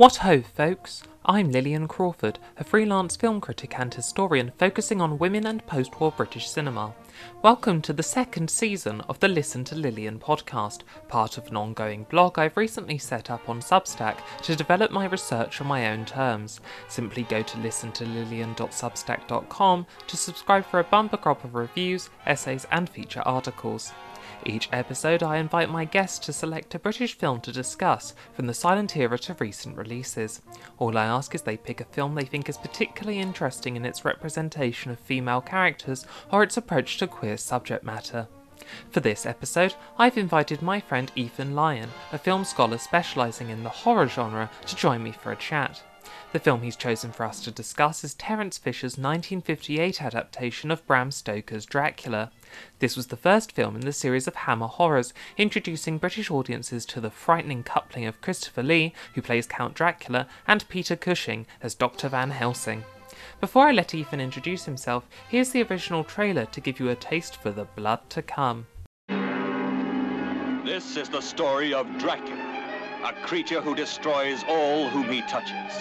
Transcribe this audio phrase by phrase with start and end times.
[0.00, 1.04] What ho, folks!
[1.26, 6.10] I'm Lillian Crawford, a freelance film critic and historian focusing on women and post war
[6.10, 6.94] British cinema.
[7.42, 12.04] Welcome to the second season of the Listen to Lillian podcast, part of an ongoing
[12.04, 16.62] blog I've recently set up on Substack to develop my research on my own terms.
[16.88, 23.20] Simply go to listentolillian.substack.com to subscribe for a bumper crop of reviews, essays, and feature
[23.26, 23.92] articles.
[24.46, 28.54] Each episode, I invite my guests to select a British film to discuss, from the
[28.54, 30.40] silent era to recent releases.
[30.78, 34.04] All I ask is they pick a film they think is particularly interesting in its
[34.04, 38.28] representation of female characters or its approach to queer subject matter.
[38.90, 43.68] For this episode, I've invited my friend Ethan Lyon, a film scholar specialising in the
[43.68, 45.82] horror genre, to join me for a chat.
[46.32, 51.10] The film he's chosen for us to discuss is Terence Fisher's 1958 adaptation of Bram
[51.10, 52.30] Stoker's Dracula.
[52.78, 57.00] This was the first film in the series of Hammer horrors, introducing British audiences to
[57.00, 62.08] the frightening coupling of Christopher Lee, who plays Count Dracula, and Peter Cushing as Dr.
[62.08, 62.84] Van Helsing.
[63.40, 67.36] Before I let Ethan introduce himself, here's the original trailer to give you a taste
[67.36, 68.66] for the blood to come.
[70.64, 75.74] This is the story of Dracula, a creature who destroys all whom he touches.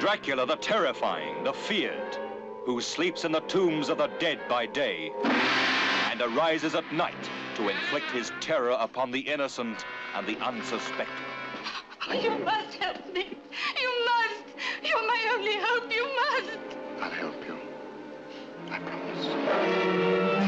[0.00, 2.18] Dracula the terrifying, the feared,
[2.64, 5.12] who sleeps in the tombs of the dead by day
[6.10, 11.24] and arises at night to inflict his terror upon the innocent and the unsuspecting.
[12.08, 13.36] Oh, you must help me.
[13.80, 14.44] You must.
[14.82, 15.92] You're my only hope.
[15.92, 16.58] You must.
[17.00, 17.58] I'll help you.
[18.70, 20.39] I promise.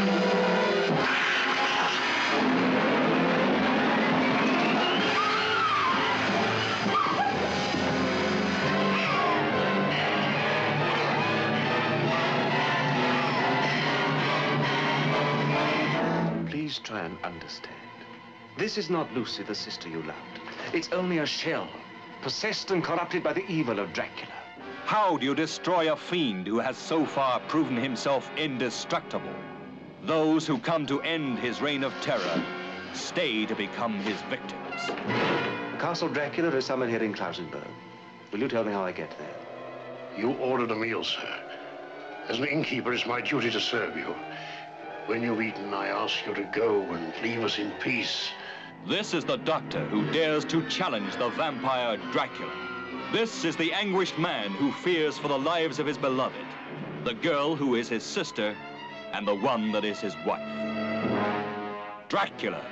[16.72, 17.76] Please try and understand.
[18.56, 20.40] This is not Lucy, the sister you loved.
[20.72, 21.68] It's only a shell,
[22.22, 24.32] possessed and corrupted by the evil of Dracula.
[24.86, 29.34] How do you destroy a fiend who has so far proven himself indestructible?
[30.04, 32.42] Those who come to end his reign of terror
[32.94, 34.80] stay to become his victims.
[35.78, 37.68] Castle Dracula is somewhere here in Klausenberg.
[38.32, 39.36] Will you tell me how I get there?
[40.16, 41.38] You ordered a meal, sir.
[42.30, 44.14] As an innkeeper, it's my duty to serve you.
[45.06, 48.30] When you've eaten, I ask you to go and leave us in peace.
[48.86, 52.52] This is the doctor who dares to challenge the vampire Dracula.
[53.12, 56.46] This is the anguished man who fears for the lives of his beloved,
[57.04, 58.56] the girl who is his sister,
[59.12, 60.40] and the one that is his wife.
[62.08, 62.64] Dracula,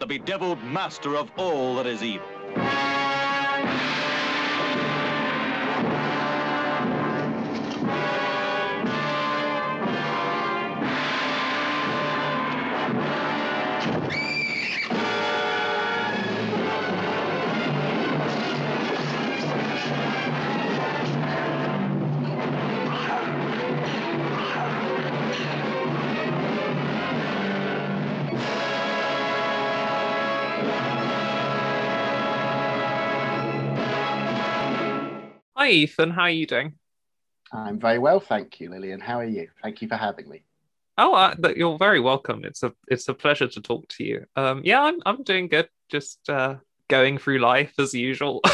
[0.00, 2.26] the bedeviled master of all that is evil.
[35.60, 36.10] Hi, Ethan.
[36.10, 36.72] How are you doing?
[37.52, 38.98] I'm very well, thank you, Lillian.
[38.98, 39.48] How are you?
[39.62, 40.42] Thank you for having me.
[40.96, 42.46] Oh, uh, but you're very welcome.
[42.46, 44.24] It's a it's a pleasure to talk to you.
[44.36, 45.68] Um, yeah, I'm I'm doing good.
[45.90, 46.54] Just uh,
[46.88, 48.40] going through life as usual.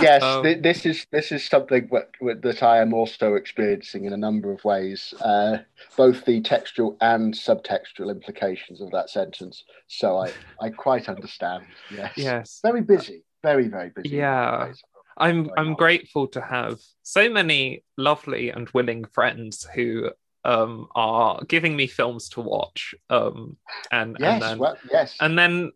[0.00, 4.14] Yes, Um, th- this is this is something what, that I am also experiencing in
[4.14, 5.58] a number of ways, uh,
[5.94, 9.64] both the textual and subtextual implications of that sentence.
[9.88, 11.64] So I I quite understand.
[11.94, 12.12] Yes.
[12.16, 12.60] yes.
[12.62, 13.24] Very busy.
[13.42, 14.16] Very very busy.
[14.16, 14.72] Yeah.
[15.20, 15.76] I'm I'm nice.
[15.76, 20.10] grateful to have so many lovely and willing friends who
[20.44, 22.94] um are giving me films to watch.
[23.10, 23.56] Um
[23.92, 24.32] and Yes.
[24.32, 25.16] and then well, yes.
[25.20, 25.72] and then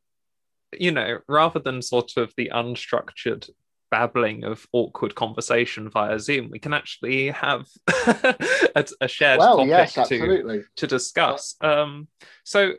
[0.79, 3.49] you know rather than sort of the unstructured
[3.91, 7.67] babbling of awkward conversation via zoom we can actually have
[8.75, 12.09] a, a shared well, topic yes, to to discuss um
[12.43, 12.73] so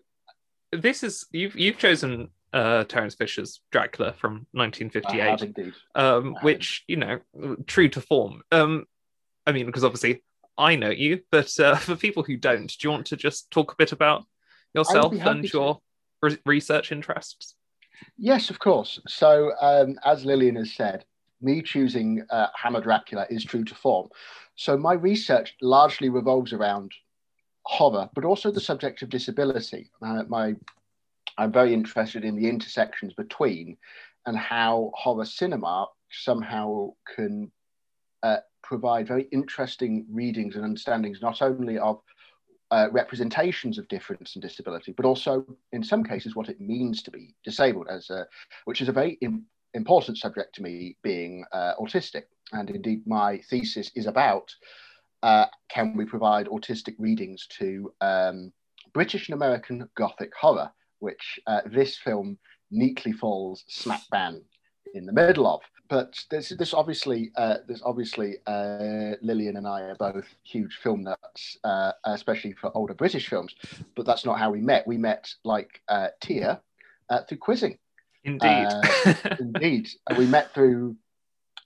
[0.74, 6.84] this is you've you've chosen uh terence fisher's dracula from I have 1958 um which
[6.88, 7.20] you know
[7.68, 8.86] true to form um
[9.46, 10.24] i mean because obviously
[10.58, 13.74] i know you but uh, for people who don't do you want to just talk
[13.74, 14.24] a bit about
[14.74, 15.80] yourself and your
[16.22, 17.56] re- research interests
[18.18, 19.00] Yes, of course.
[19.08, 21.06] So, um, as Lillian has said,
[21.42, 24.10] me choosing uh, Hammer Dracula is true to form.
[24.56, 26.92] So, my research largely revolves around
[27.64, 29.92] horror, but also the subject of disability.
[30.02, 30.56] Uh, my,
[31.38, 33.78] I'm very interested in the intersections between
[34.26, 37.52] and how horror cinema somehow can
[38.24, 42.02] uh, provide very interesting readings and understandings, not only of
[42.72, 47.12] uh, representations of difference and disability, but also in some cases what it means to
[47.12, 48.26] be disabled, as a,
[48.66, 49.46] which is a very Im-
[49.76, 52.24] important subject to me, being uh, autistic.
[52.54, 54.54] And indeed, my thesis is about
[55.22, 58.52] uh, can we provide autistic readings to um,
[58.94, 62.38] British and American Gothic horror, which uh, this film
[62.72, 64.42] neatly falls smack bang
[64.94, 65.62] in the middle of.
[65.88, 71.04] But this, this obviously, uh, this obviously, uh, Lillian and I are both huge film
[71.04, 73.54] nuts, uh, especially for older British films.
[73.96, 74.88] But that's not how we met.
[74.88, 76.62] We met like uh, Tia
[77.10, 77.78] uh, through quizzing.
[78.24, 78.68] Indeed.
[78.68, 80.96] Uh, indeed, we met through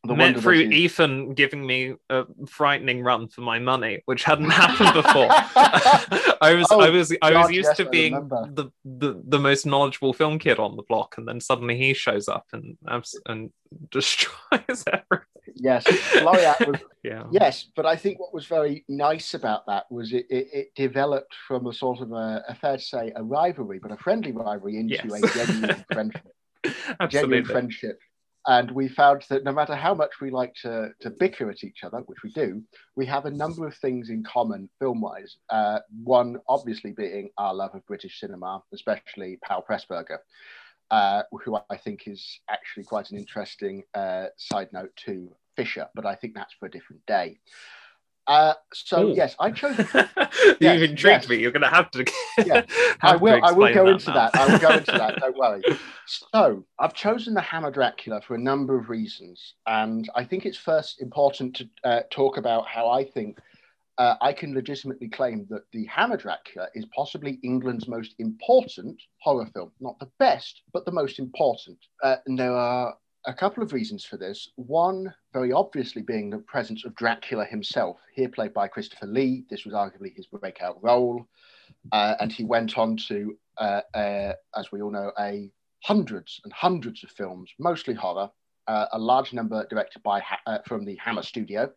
[0.06, 4.94] the Met through Ethan giving me a frightening run for my money, which hadn't happened
[4.94, 5.28] before.
[6.42, 9.66] I was, Oh, I was, I was used yes, to being the, the the most
[9.66, 12.78] knowledgeable film kid on the block, and then suddenly he shows up and
[13.26, 13.52] and
[13.92, 14.32] destroys
[14.88, 15.26] everything.
[15.56, 15.86] Yes,
[16.22, 17.26] Laureate was Yeah.
[17.32, 21.36] Yes, but I think what was very nice about that was it, it, it developed
[21.48, 24.78] from a sort of a, a fair to say a rivalry, but a friendly rivalry
[24.78, 25.24] into Yes.
[25.36, 26.28] a genuine friendship.
[27.00, 27.08] Absolutely.
[27.10, 28.00] genuine friendship.
[28.50, 31.84] And we found that no matter how much we like to, to bicker at each
[31.84, 32.64] other, which we do,
[32.96, 35.38] we have a number of things in common film wise.
[35.52, 40.18] Uh, one, obviously, being our love of British cinema, especially Powell Pressburger,
[40.90, 46.08] uh, who I think is actually quite an interesting uh, side note to Fisher, but
[46.08, 47.38] I think that's for a different day.
[48.30, 49.16] Uh, so, Ooh.
[49.16, 49.76] yes, I chose
[50.60, 51.30] You've intrigued yes.
[51.30, 51.38] me.
[51.38, 52.06] You're going to have to.
[52.46, 52.62] Yeah,
[53.02, 53.44] I will.
[53.44, 54.30] I will go into now.
[54.30, 54.36] that.
[54.36, 55.18] I will go into that.
[55.18, 55.62] Don't worry.
[56.06, 60.58] So I've chosen the Hammer Dracula for a number of reasons, and I think it's
[60.58, 63.40] first important to uh, talk about how I think
[63.98, 69.50] uh, I can legitimately claim that the Hammer Dracula is possibly England's most important horror
[69.54, 69.72] film.
[69.82, 71.80] Not the best, but the most important.
[72.04, 72.96] Uh, and there are
[73.26, 74.50] a couple of reasons for this.
[74.56, 79.46] One, very obviously, being the presence of Dracula himself, here played by Christopher Lee.
[79.50, 81.28] This was arguably his breakout role.
[81.92, 85.52] Uh, and he went on to, uh, uh, as we all know, a
[85.84, 88.30] hundreds and hundreds of films, mostly horror,
[88.68, 91.72] uh, a large number directed by ha- uh, from the Hammer Studio,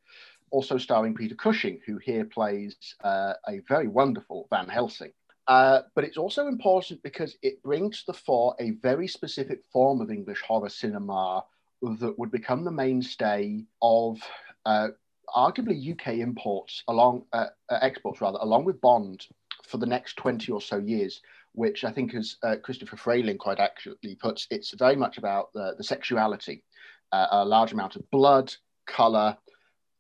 [0.51, 5.13] also starring Peter Cushing, who here plays uh, a very wonderful Van Helsing.
[5.49, 10.01] Uh, but it's also important because it brings to the fore a very specific form
[10.01, 11.45] of English horror cinema
[11.83, 14.19] that would become the mainstay of
[14.67, 14.89] uh,
[15.35, 19.27] arguably UK imports along uh, uh, exports rather along with Bond
[19.65, 21.21] for the next 20 or so years
[21.55, 25.75] which I think as uh, Christopher Frayling quite accurately puts it's very much about the,
[25.77, 26.63] the sexuality.
[27.11, 28.55] Uh, a large amount of blood
[28.87, 29.37] color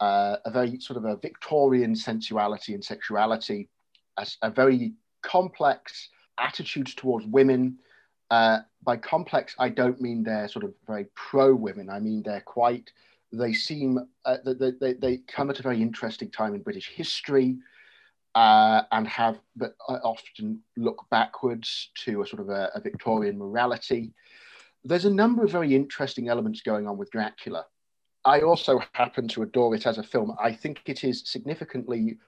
[0.01, 3.69] uh, a very sort of a Victorian sensuality and sexuality
[4.17, 4.93] a, a very
[5.23, 6.09] complex
[6.39, 7.79] attitudes towards women
[8.31, 12.41] uh, by complex I don't mean they're sort of very pro women I mean they're
[12.41, 12.91] quite
[13.33, 17.57] they seem uh, they, they, they come at a very interesting time in British history
[18.35, 23.39] uh, and have but uh, often look backwards to a sort of a, a Victorian
[23.39, 24.13] morality.
[24.85, 27.67] There's a number of very interesting elements going on with Dracula.
[28.25, 30.37] I also happen to adore it as a film.
[30.41, 32.19] I think it is significantly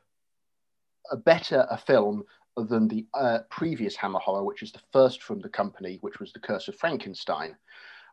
[1.11, 2.25] a better a film
[2.57, 6.33] than the uh, previous Hammer horror, which is the first from the company, which was
[6.33, 7.57] The Curse of Frankenstein,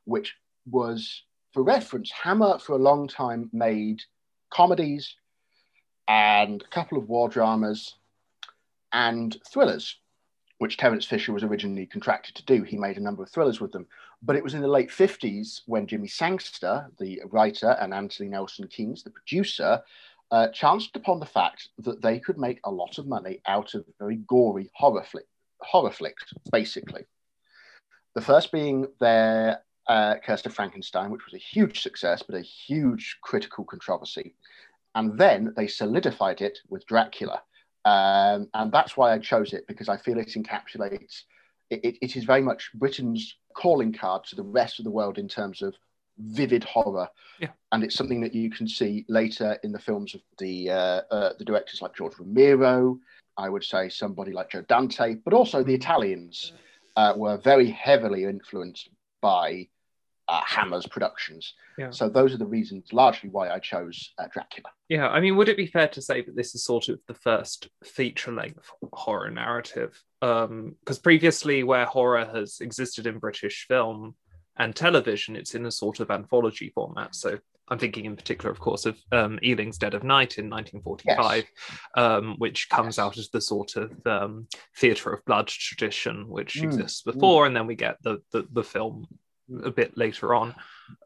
[0.05, 0.35] which
[0.69, 4.01] was, for reference, Hammer for a long time made
[4.49, 5.15] comedies
[6.07, 7.95] and a couple of war dramas
[8.91, 9.97] and thrillers,
[10.57, 12.63] which Terence Fisher was originally contracted to do.
[12.63, 13.87] He made a number of thrillers with them.
[14.21, 18.67] But it was in the late 50s when Jimmy Sangster, the writer, and Anthony Nelson
[18.67, 19.81] Keys, the producer,
[20.31, 23.85] uh, chanced upon the fact that they could make a lot of money out of
[23.99, 25.05] very gory horror,
[25.59, 27.05] horror flicks, basically.
[28.15, 32.41] The first being their uh, Curse of Frankenstein, which was a huge success, but a
[32.41, 34.35] huge critical controversy.
[34.95, 37.41] And then they solidified it with Dracula.
[37.83, 41.23] Um, and that's why I chose it, because I feel it encapsulates,
[41.69, 45.27] it, it is very much Britain's calling card to the rest of the world in
[45.27, 45.73] terms of
[46.21, 47.09] vivid horror.
[47.39, 47.49] Yeah.
[47.71, 51.33] And it's something that you can see later in the films of the, uh, uh,
[51.39, 52.99] the directors like George Romero,
[53.37, 56.53] I would say somebody like Joe Dante, but also the Italians
[56.95, 58.89] uh, were very heavily influenced
[59.21, 59.67] by
[60.27, 61.53] uh, Hammer's productions.
[61.77, 61.89] Yeah.
[61.91, 64.69] So those are the reasons, largely, why I chose uh, Dracula.
[64.87, 67.13] Yeah, I mean, would it be fair to say that this is sort of the
[67.13, 70.01] first feature-length horror narrative?
[70.19, 74.15] Because previously, where horror has existed in British film
[74.61, 77.15] and television, it's in a sort of anthology format.
[77.15, 77.37] So
[77.69, 81.45] I'm thinking in particular, of course, of um, Ealing's Dead of Night in 1945,
[81.95, 82.99] um, which comes Yes.
[82.99, 87.55] out as the sort of um, theatre of blood tradition which Mm, exists before, and
[87.55, 89.07] then we get the, the the film
[89.63, 90.53] a bit later on.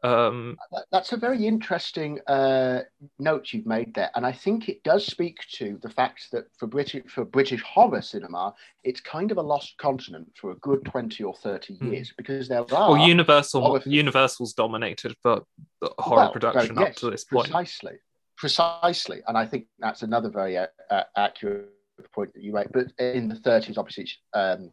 [0.02, 2.80] Um, That- That's a very interesting uh,
[3.18, 6.66] note you've made there, and I think it does speak to the fact that for
[6.66, 11.24] British for British horror cinema, it's kind of a lost continent for a good twenty
[11.24, 11.92] or thirty Hmm.
[11.92, 15.42] years because there are well, Universal Universal's dominated for
[15.80, 17.46] the horror Well, production very- up to this point.
[17.46, 17.98] Precisely,
[18.36, 21.70] precisely, and I think that's another very uh, uh, accurate
[22.12, 22.70] point that you make.
[22.72, 24.70] But in the 30s, obviously, it's um,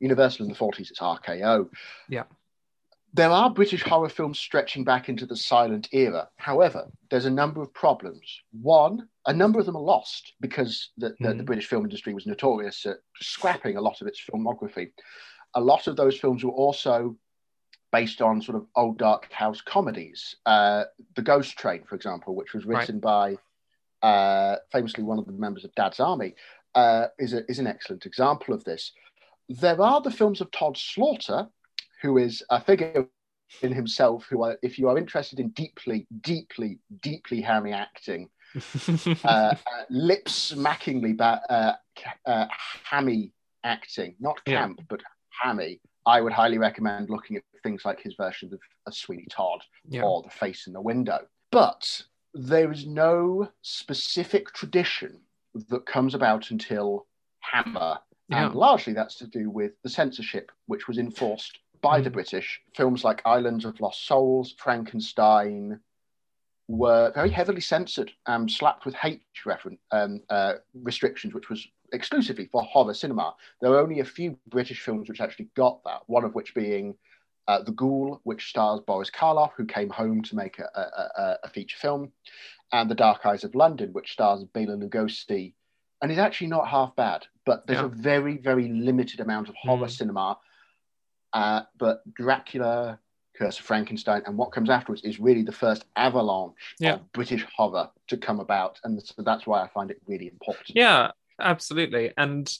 [0.00, 0.46] Universal.
[0.46, 1.68] In the 40s, it's RKO.
[2.08, 2.24] Yeah.
[3.14, 6.28] There are British horror films stretching back into the silent era.
[6.36, 8.40] However, there's a number of problems.
[8.52, 11.46] One, a number of them are lost because the, the, the Mhm.
[11.46, 14.92] British film industry was notorious at scrapping a lot of its filmography.
[15.54, 17.14] A lot of those films were also
[17.90, 20.36] based on sort of old dark house comedies.
[20.46, 22.78] Uh, the Ghost Train, for example, which was Right.
[22.80, 23.36] written by
[24.00, 26.34] uh, famously one of the members of Dad's Army,
[26.74, 28.92] uh, is, a, is an excellent example of this.
[29.48, 31.48] There are the films of Todd Slaughter,
[32.02, 33.06] who is a figure
[33.62, 38.28] in himself who, are, if you are interested in deeply, deeply, deeply hammy acting,
[38.88, 39.54] uh, uh,
[39.88, 41.72] lip smackingly ba- uh,
[42.26, 42.46] uh,
[42.84, 43.32] hammy
[43.64, 44.60] acting, not Yeah.
[44.60, 45.00] camp, but
[45.42, 49.62] hammy, I would highly recommend looking at things like his version of, of Sweeney Todd
[49.88, 50.02] yeah.
[50.02, 51.20] or The Face in the Window.
[51.50, 52.02] But
[52.34, 55.20] there is no specific tradition
[55.68, 57.06] that comes about until
[57.40, 57.98] Hammer.
[58.28, 58.46] Yeah.
[58.46, 62.14] And largely that's to do with the censorship, which was enforced by the Mm.
[62.14, 62.60] British.
[62.74, 65.80] Films like Islands of Lost Souls, Frankenstein
[66.68, 72.46] were very heavily censored and slapped with hate referen- um, uh, restrictions, which was exclusively
[72.46, 73.34] for horror cinema.
[73.60, 76.96] There were only a few British films which actually got that, one of which being
[77.48, 81.38] uh, The Ghoul, which stars Boris Karloff, who came home to make a, a, a,
[81.44, 82.12] a feature film,
[82.72, 85.52] and The Dark Eyes of London, which stars Bela Lugosi,
[86.00, 87.26] and is actually not half bad.
[87.44, 87.86] But there's Yeah.
[87.86, 89.90] a very, very limited amount of horror Mm.
[89.90, 90.38] cinema.
[91.32, 92.98] Uh, but Dracula,
[93.36, 96.94] Curse of Frankenstein, and what comes afterwards is really the first avalanche Yeah.
[96.94, 100.70] of British horror to come about, and so that's why I find it really important.
[100.76, 102.12] Yeah, absolutely.
[102.16, 102.52] And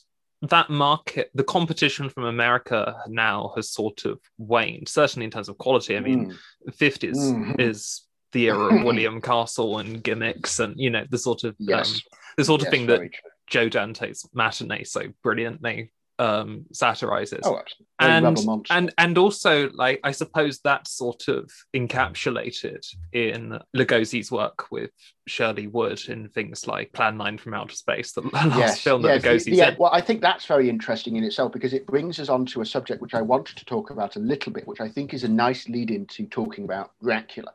[0.42, 5.56] that market, the competition from America now has sort of waned, certainly in terms of
[5.58, 5.96] quality.
[5.96, 6.30] I mean,
[6.66, 7.60] Mm, 50s Mhm.
[7.60, 11.92] is the era of William Castle and gimmicks and, you know, the sort of yes,
[11.94, 12.00] um,
[12.38, 13.10] the sort of yes, thing that true.
[13.46, 17.40] Joe Dante's matinee so brilliantly um satirizes.
[17.42, 17.86] Oh, absolutely.
[17.98, 18.38] And
[18.70, 24.90] and and also like i suppose that's sort of encapsulated in lugosi's work with
[25.28, 29.44] shirley wood in things like plan 9 from outer space the last film that yes,
[29.44, 32.46] lugosi's yeah, Well, I think that's very interesting in itself because it brings us on
[32.46, 35.14] to a subject which I wanted to talk about a little bit, which I think
[35.14, 37.52] is a nice lead into talking about Dracula,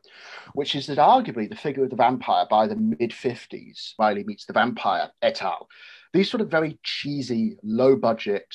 [0.54, 4.46] which is that arguably the figure of the vampire by the mid 50s, Riley meets
[4.46, 5.68] the vampire et al.
[6.18, 8.48] These sort of very cheesy, low budget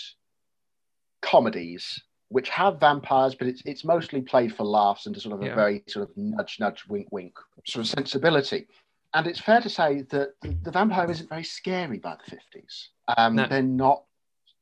[1.21, 5.43] comedies which have vampires, but it's it's mostly played for laughs and to sort of
[5.45, 5.53] Yeah.
[5.53, 7.35] a very sort of nudge, nudge, wink, wink
[7.67, 8.67] sort of sensibility.
[9.15, 12.89] And it's fair to say that the, the vampire isn't very scary by the 50s.
[13.17, 13.47] Um, No.
[13.47, 14.03] They're not,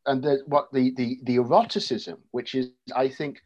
[0.05, 3.41] and the, what the, the the eroticism, which is I think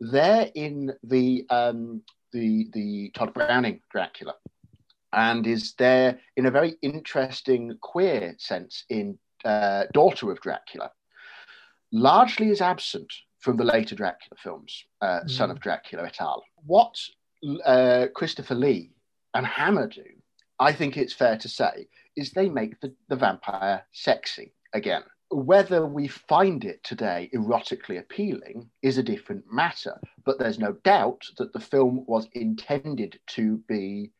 [0.00, 2.00] there in the um,
[2.32, 4.34] the the Tod Browning Dracula,
[5.14, 10.90] and is there in a very interesting queer sense in uh, Daughter of Dracula,
[11.92, 16.42] largely is absent from the later Dracula films, uh, Son of Dracula et al.
[16.66, 16.96] What
[17.64, 18.90] uh, Christopher Lee
[19.34, 20.04] and Hammer do,
[20.58, 25.02] I think it's fair to say, is they make the, the vampire sexy again.
[25.30, 31.22] Whether we find it today erotically appealing is a different matter, but there's no doubt
[31.38, 34.12] that the film was intended to be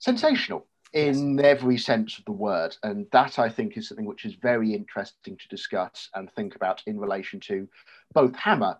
[0.00, 2.76] sensational in every sense of the word.
[2.82, 6.82] And that I think is something which is very interesting to discuss and think about
[6.86, 7.68] in relation to
[8.12, 8.78] both Hammer,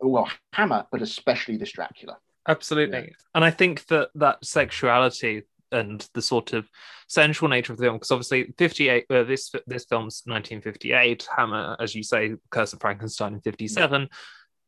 [0.00, 2.18] well, Hammer, but especially this Dracula.
[2.48, 3.14] absolutely.
[3.34, 6.68] And i think that that sexuality and the sort of
[7.08, 11.94] sensual nature of the film because obviously 58 uh, this this film's 1958 hammer as
[11.94, 14.08] you say curse of frankenstein in 57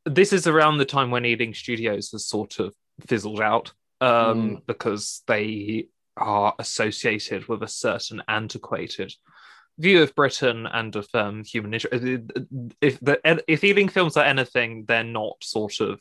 [0.06, 2.74] this is around the time when ealing studios has sort of
[3.06, 9.12] fizzled out um because they are associated with a certain antiquated
[9.78, 11.88] view of britain and of um, human nature
[12.80, 16.00] if the if ealing films are anything they're not sort of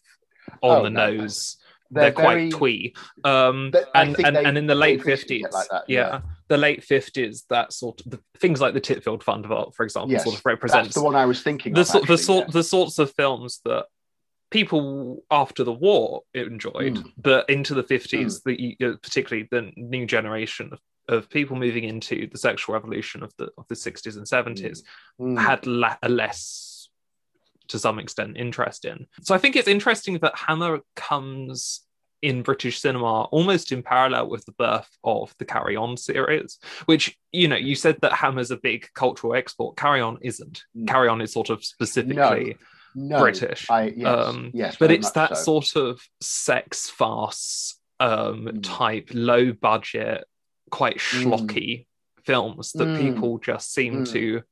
[0.62, 1.18] on Oh, the no, no.
[1.22, 1.58] nose
[1.90, 2.94] they're, quite twee
[3.24, 6.22] um and and, they- and in the late 50s like yeah, yeah.
[6.50, 10.24] the late 50s that sort of the, things like the Titfield Thunderbolt for example Yes,
[10.24, 11.88] sort of represents the one I was thinking the of.
[11.88, 12.52] sort the sort yeah.
[12.52, 13.86] the sorts of films that
[14.58, 17.12] people after the war enjoyed Mm.
[17.30, 18.56] but into the 50s the
[18.86, 20.80] uh, particularly the new generation of,
[21.16, 24.78] of people moving into the sexual revolution of the of the 60s and 70s
[25.20, 25.40] Mm.
[25.50, 26.40] had la- a less
[27.72, 31.82] to some extent interest in so i think it's interesting that hammer comes
[32.30, 37.06] in British cinema almost in parallel with the birth of the Carry On series, which,
[37.34, 39.76] you know, you said that Hammer's a big cultural export.
[39.76, 40.58] Carry On isn't.
[40.78, 40.88] Mm.
[40.88, 42.56] Carry On is sort of specifically
[42.96, 43.70] No, British.
[43.70, 45.44] I, yes, um, yes, but it's that so.
[45.62, 48.60] sort of sex farce um, Mm.
[48.64, 50.26] type, low budget,
[50.72, 51.86] quite schlocky
[52.26, 52.98] films that Mm.
[53.00, 54.12] people just seem Mm.
[54.12, 54.44] to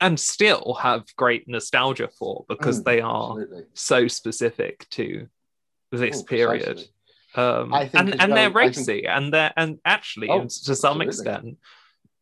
[0.00, 3.64] and still have great nostalgia for because Mm, they are absolutely.
[3.74, 5.28] so specific to
[5.90, 6.88] this Oh, period.
[7.34, 11.00] Um, think and and they're well- think- racy, and they're and actually, Oh, to some
[11.00, 11.06] absolutely.
[11.06, 11.58] extent,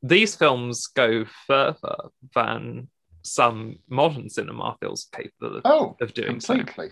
[0.02, 1.96] these films go further
[2.34, 2.88] than
[3.26, 6.54] some modern cinema feels capable of, Oh, of doing so.
[6.54, 6.90] completely.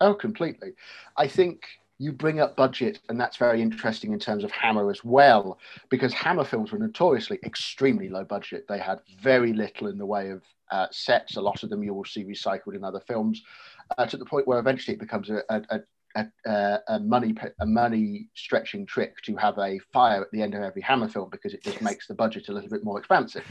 [0.00, 0.72] Oh, completely.
[1.16, 1.64] I think
[1.98, 6.12] you bring up budget, and that's very interesting in terms of Hammer as well, because
[6.12, 8.66] Hammer films were notoriously extremely low budget.
[8.68, 11.36] They had very little in the way of uh, sets.
[11.36, 13.42] A lot of them you will see recycled in other films,
[13.96, 15.80] uh, to the point where eventually it becomes a, a, a
[16.14, 20.54] a, a, a money a money stretching trick to have a fire at the end
[20.54, 23.44] of every Hammer film because it just makes the budget a little bit more expansive.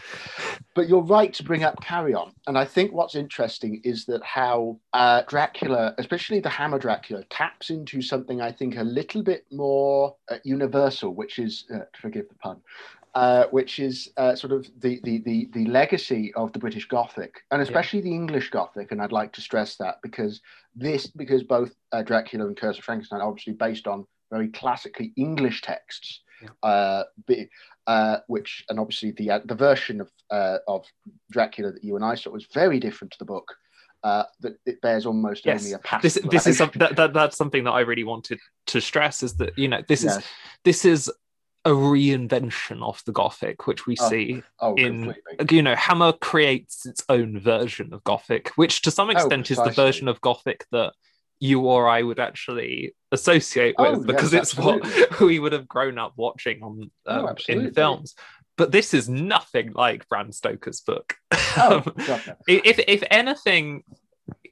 [0.75, 4.23] But you're right to bring up Carry On, and I think what's interesting is that
[4.23, 9.45] how uh, Dracula, especially the Hammer Dracula, taps into something I think a little bit
[9.51, 12.61] more uh, universal, which is uh, forgive the pun.
[13.13, 17.41] Uh, which is uh, sort of the, the, the, the legacy of the British Gothic,
[17.51, 18.93] and especially the English Gothic.
[18.93, 20.39] And I'd like to stress that because
[20.77, 25.11] this, because both uh, Dracula and Curse of Frankenstein are obviously based on very classically
[25.17, 26.21] English texts,
[26.63, 27.49] uh, be-
[27.85, 30.85] uh, which, and obviously the uh, the version of uh, of
[31.31, 33.53] Dracula that you and I saw was very different to the book.
[34.03, 35.61] Uh, that it bears almost Yes.
[35.61, 36.23] only a passive.
[36.23, 39.35] This this is some, that, that that's something that I really wanted to stress is
[39.35, 40.17] that you know this is
[40.63, 41.11] this is
[41.63, 45.55] a reinvention of the Gothic, which we Oh, see oh, in completely.
[45.55, 49.57] you know Hammer creates its own version of Gothic, which to some Oh, extent is
[49.57, 50.93] the version of Gothic that
[51.39, 55.67] you or I would actually associate with Oh, because yes, it's what we would have
[55.67, 58.15] grown up watching on Oh, um, in films.
[58.57, 61.15] But this is nothing like Bram Stoker's book.
[61.57, 63.83] Oh, God, if if anything,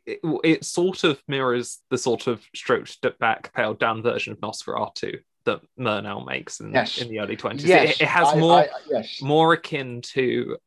[0.05, 5.19] it, it sort of mirrors the sort of stroked back, paled down version of Nosferatu
[5.49, 6.97] that Murnau makes in, Yes.
[7.01, 7.65] in the early twenties.
[7.65, 9.21] Yes, it, it has I- more I- yes.
[9.21, 10.57] more akin to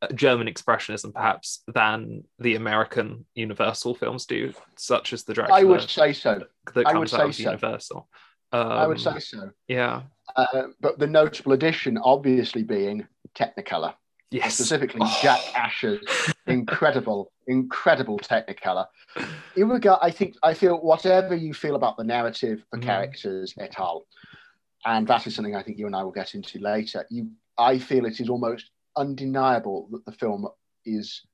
[0.00, 5.64] uh, German expressionism, perhaps, than the American Universal films do, such as the Dracula I
[5.64, 6.44] would say so.
[6.74, 7.42] that I comes would out say of so.
[7.42, 8.08] Universal.
[8.52, 9.50] Um, I would say so.
[9.66, 10.02] yeah.
[10.36, 13.94] Uh, but the notable addition, obviously, being Technicolor,
[14.30, 14.54] Yes.
[14.54, 15.18] specifically Oh.
[15.22, 16.00] Jack Asher's
[16.46, 18.86] incredible, incredible Technicolor.
[19.56, 22.82] In regard, I think I feel whatever you feel about the narrative, the Mhm.
[22.82, 24.06] characters, et al.,
[24.84, 27.06] and that is something I think you and I will get into later.
[27.10, 30.46] You, I feel it is almost undeniable that the film
[30.84, 31.24] is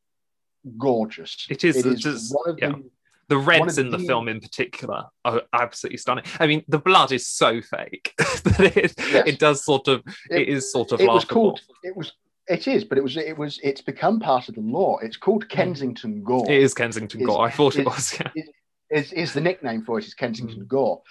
[0.78, 1.46] gorgeous.
[1.50, 2.68] It is, It is of yeah.
[2.70, 2.90] the
[3.28, 6.24] The reds in the the- film, in particular, are absolutely stunning.
[6.38, 9.26] I mean, the blood is so fake that it, Yes.
[9.26, 12.12] it does sort of It- it is sort of it was called it was
[12.48, 15.48] it is but it was it was it's become part of the lore it's called
[15.48, 16.52] kensington gore Hmm.
[16.52, 17.46] It is Kensington Gore.
[17.46, 18.18] I thought it was.
[18.20, 18.42] Yeah.
[18.90, 20.66] is, is the nickname for it is kensington Hmm.
[20.66, 21.02] gore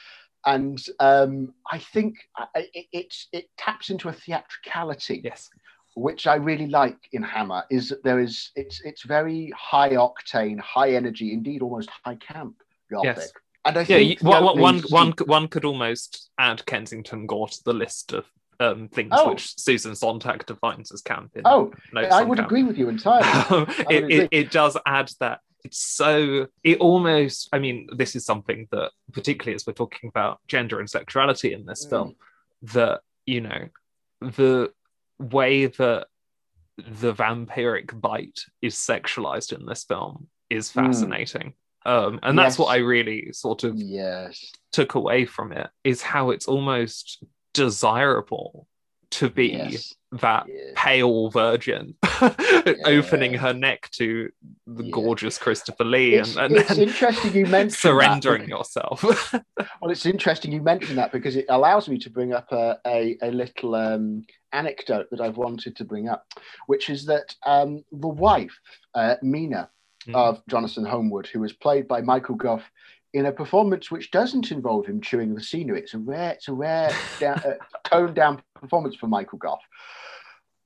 [0.46, 5.50] and um, i think I- it, it's it taps into a theatricality Yes.
[5.96, 10.60] which i really like in hammer is that there is it's it's very high octane
[10.60, 12.56] high energy indeed almost high camp
[12.92, 13.32] gothic Yes.
[13.66, 13.86] and i Yeah.
[13.98, 14.60] think You, one,
[14.92, 18.26] one, one could almost add Kensington Gore to the list of
[18.64, 19.30] um, things Oh.
[19.32, 21.32] which Susan Sontag defines as camp.
[21.36, 22.48] In oh Notes i would Camp.
[22.50, 27.50] agree with you entirely Um, it, it, it does add that it's so it almost
[27.54, 31.66] i mean this is something that particularly as we're talking about gender and sexuality in
[31.66, 31.90] this Mm.
[31.90, 32.10] film
[32.78, 33.62] that you know
[34.22, 34.72] the
[35.20, 36.08] way that
[36.78, 40.74] the vampiric bite is sexualized in this film is Mm.
[40.86, 41.54] fascinating
[41.86, 42.60] um and that's Yes.
[42.60, 47.24] what i really sort of yes took away from it is how it's almost
[47.54, 48.68] desirable
[49.12, 50.72] to be yes that yeah.
[50.76, 51.96] pale virgin
[52.86, 54.30] opening her neck to
[54.68, 54.92] the Yeah.
[54.92, 59.04] gorgeous Christopher Lee It's, and, and, it's interesting you mentioned surrendering yourself.
[59.82, 63.18] Well, it's interesting you mentioned that because it allows me to bring up a, a,
[63.22, 66.26] a little um, anecdote that I've wanted to bring up,
[66.68, 68.58] which is that um, the wife,
[68.94, 69.70] uh, Mina,
[70.08, 70.16] Mm.
[70.16, 72.70] of Jonathan Holmwood, who was played by Michael Gough
[73.14, 75.80] in a performance which doesn't involve him chewing the scenery.
[75.80, 77.54] It's a rare, it's a rare down, uh,
[77.86, 79.60] toned down performance for Michael Gough.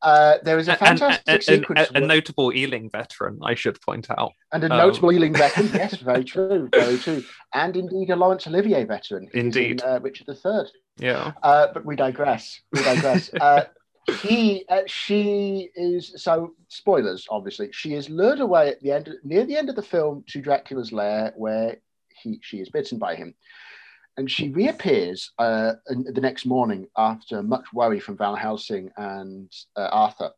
[0.02, 3.82] Uh, there is a fantastic and- and- sequence a, a notable Ealing veteran, I should
[3.82, 4.32] point out.
[4.54, 5.70] and a um, notable Ealing veteran.
[5.74, 7.24] yes, very true, very true.
[7.54, 9.28] And indeed a Laurence Olivier veteran.
[9.34, 9.82] Indeed.
[9.82, 10.66] In, uh, Richard III.
[11.00, 11.34] Yeah.
[11.44, 12.62] Uh, but we digress.
[12.72, 13.34] We digress.
[13.42, 13.66] uh,
[14.22, 17.28] he, uh, she is so spoilers.
[17.30, 20.42] Obviously, she is lured away at the end, near the end of the film, to
[20.42, 21.78] Dracula's lair, where
[22.22, 23.34] he, she is bitten by him.
[24.18, 29.90] and she reappears uh, the next morning after much worry from Van Helsing and uh,
[29.92, 30.32] Arthur.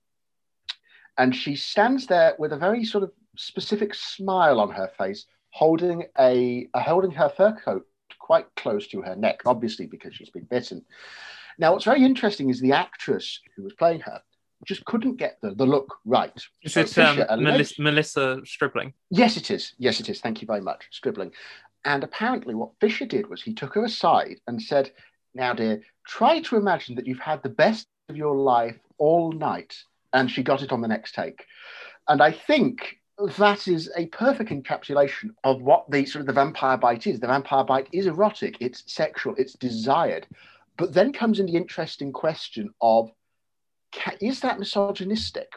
[1.17, 6.05] And she stands there with a very sort of specific smile on her face, holding
[6.17, 7.85] a uh, holding her fur coat
[8.19, 10.85] quite close to her neck, obviously because she's been bitten.
[11.57, 14.21] Now, what's very interesting is the actress who was playing her
[14.65, 16.33] just couldn't get the, the look right.
[16.63, 18.93] Is So it um, Melissa, Melissa Stribling?
[19.09, 19.73] Yes, it is.
[19.77, 20.19] Yes, it is.
[20.19, 20.85] Thank you very much.
[20.91, 21.31] Scribbling.
[21.85, 24.91] And apparently, what Fisher did was he took her aside and said,
[25.33, 29.75] Now, dear, try to imagine that you've had the best of your life all night.
[30.11, 31.45] And she got it on the next take.
[32.07, 32.97] And I think
[33.37, 37.19] that is a perfect encapsulation of what the sort of the vampire bite is.
[37.19, 40.25] The vampire bite is erotic, it's sexual, it's desired.
[40.77, 43.11] But then comes in the interesting question of
[44.21, 45.51] is that misogynistic?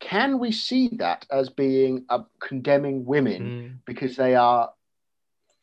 [0.00, 3.78] Can we see that as being uh, condemning women Mm.
[3.84, 4.70] because they are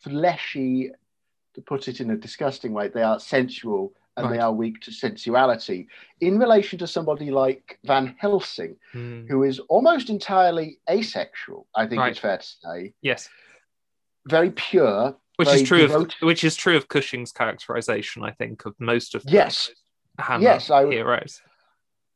[0.10, 0.92] fleshy,
[1.56, 4.92] to put it in a disgusting way, they are sensual and they are weak to
[4.92, 5.88] sensuality.
[6.22, 9.28] In relation to somebody like Van Helsing, Mm.
[9.28, 12.12] who is almost entirely asexual, I think Right.
[12.12, 13.30] it's fair to say, Yes,
[14.26, 15.18] very pure.
[15.36, 18.24] which very is true of which is true of Cushing's characterization.
[18.24, 19.72] I think of most of Yes.
[20.40, 21.42] Yes, I would- heroes.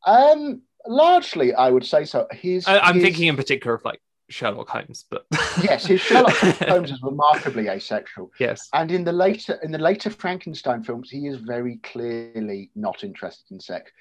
[0.05, 2.27] Um, largely, I would say so.
[2.31, 5.25] His, I, I'm his- thinking in particular of like Sherlock Holmes, but
[5.63, 8.31] yes, his Sherlock Holmes is remarkably asexual.
[8.39, 13.03] yes, And in the later in the later Frankenstein films, he is very clearly not
[13.03, 13.91] interested in sex.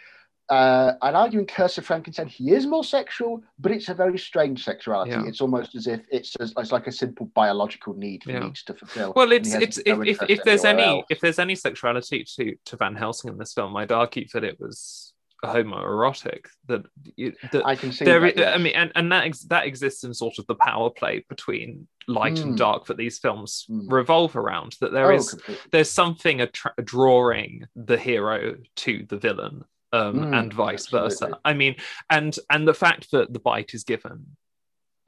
[0.51, 4.19] Uh, I'd argue in Curse of Frankenstein, he is more sexual, but it's a very
[4.19, 5.11] strange sexuality.
[5.11, 5.25] Yeah.
[5.27, 8.39] It's almost as if it's, as, it's like a simple biological need he Yeah.
[8.41, 9.13] needs to fulfill.
[9.15, 11.05] Well, it's it's no if, if, if there's any else.
[11.11, 14.59] if there's any sexuality to to Van Helsing in this film, I'd argue that it
[14.59, 15.13] was
[15.45, 16.47] homoerotic.
[16.67, 16.85] That,
[17.17, 19.67] you- that I can see there, that, i- I mean, and, and that ex- that
[19.67, 22.43] exists in sort of the power play between light Mm.
[22.43, 23.91] and dark that these films Mm.
[23.91, 24.77] revolve around.
[24.81, 25.63] That there Oh, is completely.
[25.73, 31.39] there's something attra- drawing the hero to the villain, um, Mm, and vice versa.
[31.45, 31.77] I mean,
[32.11, 34.37] and and the fact that the bite is given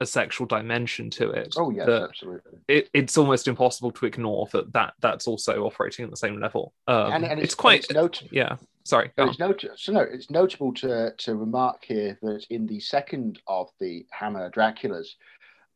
[0.01, 1.53] a sexual dimension to it.
[1.57, 2.59] Oh yes, absolutely.
[2.67, 6.73] it, it's almost impossible to ignore that, that that's also operating at the same level.
[6.87, 8.29] Um, and, and it's, it's, quite it's notable.
[8.31, 8.55] yeah.
[8.83, 9.29] Sorry, go And on.
[9.29, 13.69] it's, not- so no, it's notable to, to remark here that in the second of
[13.79, 15.07] the Hammer Draculas,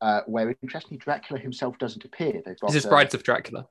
[0.01, 3.67] uh, where interestingly Dracula himself doesn't appear, they've got This is uh, Brides of Dracula.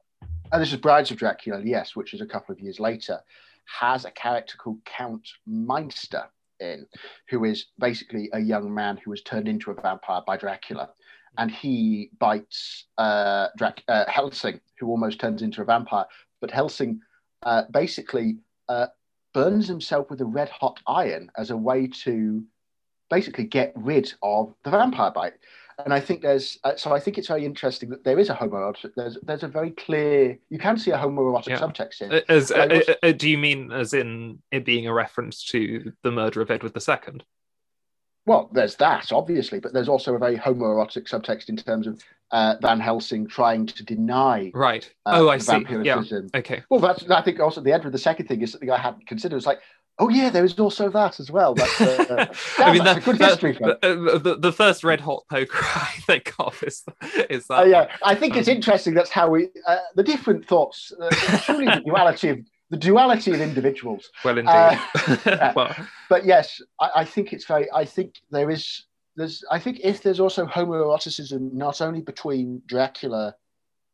[0.53, 3.19] Oh, this is Brides of Dracula, yes, which is a couple of years later,
[3.67, 6.25] has a character called Count Meinster
[6.61, 6.87] in,
[7.29, 10.91] who is basically a young man who was turned into a vampire by Dracula.
[11.37, 16.05] And he bites uh, Drac- uh, Helsing, who almost turns into a vampire.
[16.41, 17.01] But Helsing
[17.43, 18.39] uh, basically
[18.69, 18.87] uh,
[19.33, 22.45] burns himself with a red hot iron as a way to
[23.11, 25.35] basically get rid of the vampire bite
[25.85, 28.35] and I think there's uh, so I think it's very interesting that there is a
[28.35, 28.93] homoerotic.
[28.97, 31.59] There's there's a very clear you can see a homoerotic Yeah.
[31.61, 32.23] subtext here.
[32.29, 35.45] Uh, As uh, was- uh, uh, do you mean as in it being a reference
[35.47, 37.21] to the murder of Edward II?
[38.27, 42.57] well, there's that obviously, but there's also a very homoerotic subtext in terms of uh,
[42.63, 44.51] Van Helsing trying to deny.
[44.55, 44.91] Right.
[45.07, 45.65] oh, I see.
[45.83, 46.03] Yeah.
[46.35, 46.63] Okay.
[46.71, 49.37] Well, that's I think also the Edward the second thing is something I hadn't considered.
[49.37, 49.61] It's like,
[49.99, 51.55] oh yeah, there is also that as well.
[51.55, 52.07] That's, uh,
[52.59, 53.55] I damn, mean, that's that, a good that- history.
[53.55, 53.77] film.
[53.83, 56.85] the, the, the first red hot poker I think of is,
[57.31, 57.61] is that.
[57.61, 57.89] Oh yeah.
[58.03, 58.95] I think it's Um, interesting.
[58.95, 60.93] That's how we uh, the different thoughts.
[61.01, 61.11] Uh,
[61.43, 62.39] truly, the duality of
[62.71, 64.09] the duality of individuals.
[64.25, 64.53] Well, indeed.
[64.53, 65.77] Uh, well,
[66.09, 67.71] but yes, I, I think it's very.
[67.73, 68.85] I think there is.
[69.17, 69.45] There's.
[69.51, 73.35] I think if there's also homoeroticism not only between Dracula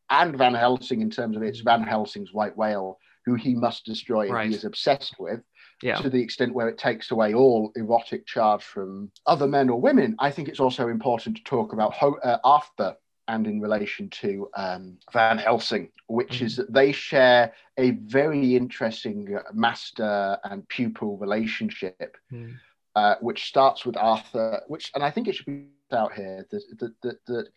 [0.09, 4.21] and Van Helsing in terms of it's Van Helsing's white whale who he must destroy
[4.23, 4.49] and Right.
[4.49, 5.41] he is obsessed with
[5.81, 5.95] yeah.
[6.01, 10.15] to the extent where it takes away all erotic charge from other men or women.
[10.19, 12.95] I think it's also important to talk about ho- uh, Arthur
[13.27, 16.45] and in relation to um, Van Helsing, which Mhm.
[16.45, 22.55] is that they share a very interesting uh, master and pupil relationship, Mm.
[22.95, 24.61] uh, which starts with Arthur.
[24.67, 27.47] Which, and I think it should be out here that that, that, that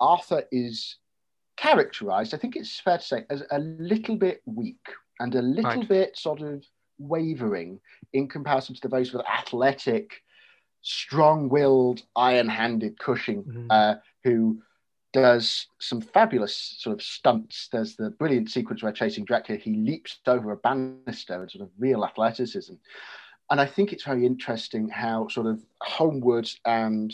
[0.00, 0.98] Arthur is
[1.56, 2.34] characterized.
[2.34, 4.84] I think it's fair to say as a little bit weak
[5.20, 5.88] and a little Right.
[5.88, 6.64] bit sort of
[6.98, 7.80] wavering
[8.12, 10.22] in comparison to the very sort of athletic,
[10.82, 13.66] strong-willed, iron-handed Cushing Mhm.
[13.70, 14.62] uh, who
[15.12, 17.68] does some fabulous sort of stunts.
[17.70, 21.70] There's the brilliant sequence where chasing Dracula, he leaps over a banister and sort of
[21.78, 22.74] real athleticism.
[23.50, 27.12] And I think it's very interesting how sort of Holmwood and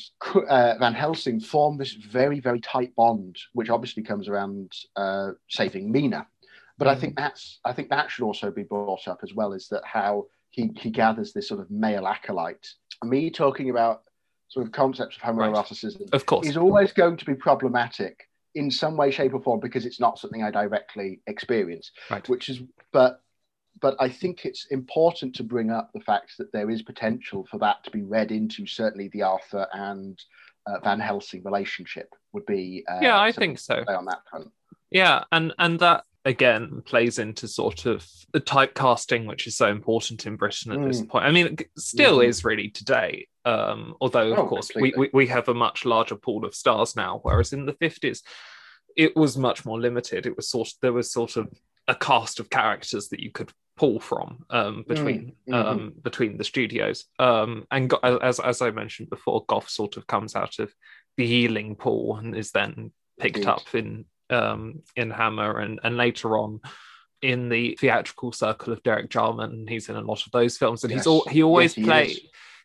[0.48, 5.90] uh, Van Helsing form this very, very tight bond, which obviously comes around uh, saving
[5.90, 6.28] Mina.
[6.78, 9.68] But I think that's I think that should also be brought up as well, is
[9.68, 12.66] that how he, he gathers this sort of male acolyte.
[13.04, 14.02] Me talking about
[14.48, 15.50] sort of concepts of Right.
[15.52, 16.46] homoeroticism Of course.
[16.48, 20.18] is always going to be problematic in some way, shape, or form because it's not
[20.18, 21.90] something I directly experience.
[22.10, 22.26] Right.
[22.28, 22.60] Which is,
[22.92, 23.20] but
[23.80, 27.58] but I think it's important to bring up the fact that there is potential for
[27.58, 30.18] that to be read into certainly the Arthur and
[30.66, 32.84] uh, Van Helsing relationship would be.
[32.90, 33.84] Uh, Yeah, I think so.
[33.86, 34.50] on that front.
[34.90, 40.26] Yeah, and and that again plays into sort of the typecasting, which is so important
[40.26, 41.08] in Britain at this Mm.
[41.08, 41.24] point.
[41.24, 42.28] I mean, it still Mhm.
[42.28, 43.26] is really today.
[43.44, 46.94] Um, although, of Oh, course, we, we we have a much larger pool of stars
[46.94, 48.22] now, whereas in the fifties,
[48.94, 50.26] it was much more limited.
[50.26, 51.48] It was sort there was sort of
[51.88, 55.54] a cast of characters that you could pull from um, between mhm.
[55.54, 57.06] um, between the studios.
[57.18, 60.74] Um, and Go- as as I mentioned before, Gough sort of comes out of
[61.16, 63.48] the Ealing pool and is then picked Indeed.
[63.48, 66.60] up in um, in Hammer and and later on
[67.20, 69.50] in the theatrical circle of Derek Jarman.
[69.50, 71.90] And he's in a lot of those films, and he's all he always Yes, he
[71.90, 72.16] play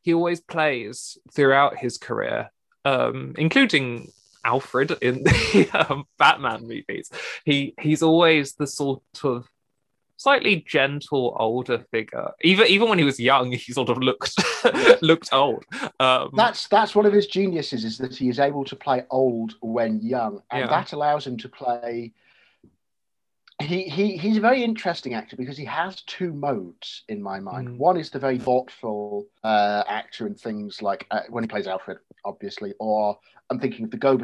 [0.04, 2.52] he always plays throughout his career,
[2.86, 4.10] um, including.
[4.46, 7.10] Alfred in the um, Batman movies,
[7.46, 9.48] he he's always the sort of
[10.24, 12.32] slightly gentle older figure.
[12.42, 14.36] Even even when he was young, he sort of looked
[15.02, 15.66] looked old.
[16.00, 19.56] Um, That's that's one of his geniuses is that he is able to play old
[19.62, 20.68] when young, and Yeah.
[20.68, 22.14] that allows him to play.
[23.62, 27.68] He, he he's a very interesting actor because he has two modes in my mind.
[27.68, 27.78] Mm.
[27.78, 32.00] One is the very thoughtful uh, actor in things like uh, when he plays Alfred,
[32.26, 33.18] obviously, or
[33.50, 34.20] I'm thinking of the Go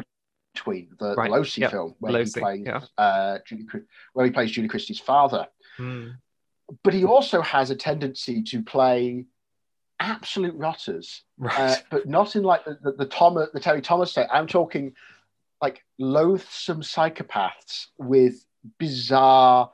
[0.54, 2.80] Between, the, Right, the Losey yeah, film where Losey, he plays yeah.
[2.98, 3.66] uh, Julie,
[4.14, 5.46] where he plays Julie Christie's father
[5.78, 6.14] mm,
[6.82, 9.26] but he also has a tendency to play
[9.98, 11.54] absolute rotters, right.
[11.58, 14.26] uh, but not in like the, the, the Thomas, the Terry Thomas state.
[14.32, 14.94] I'm talking
[15.60, 18.44] like loathsome psychopaths with
[18.78, 19.70] bizarre,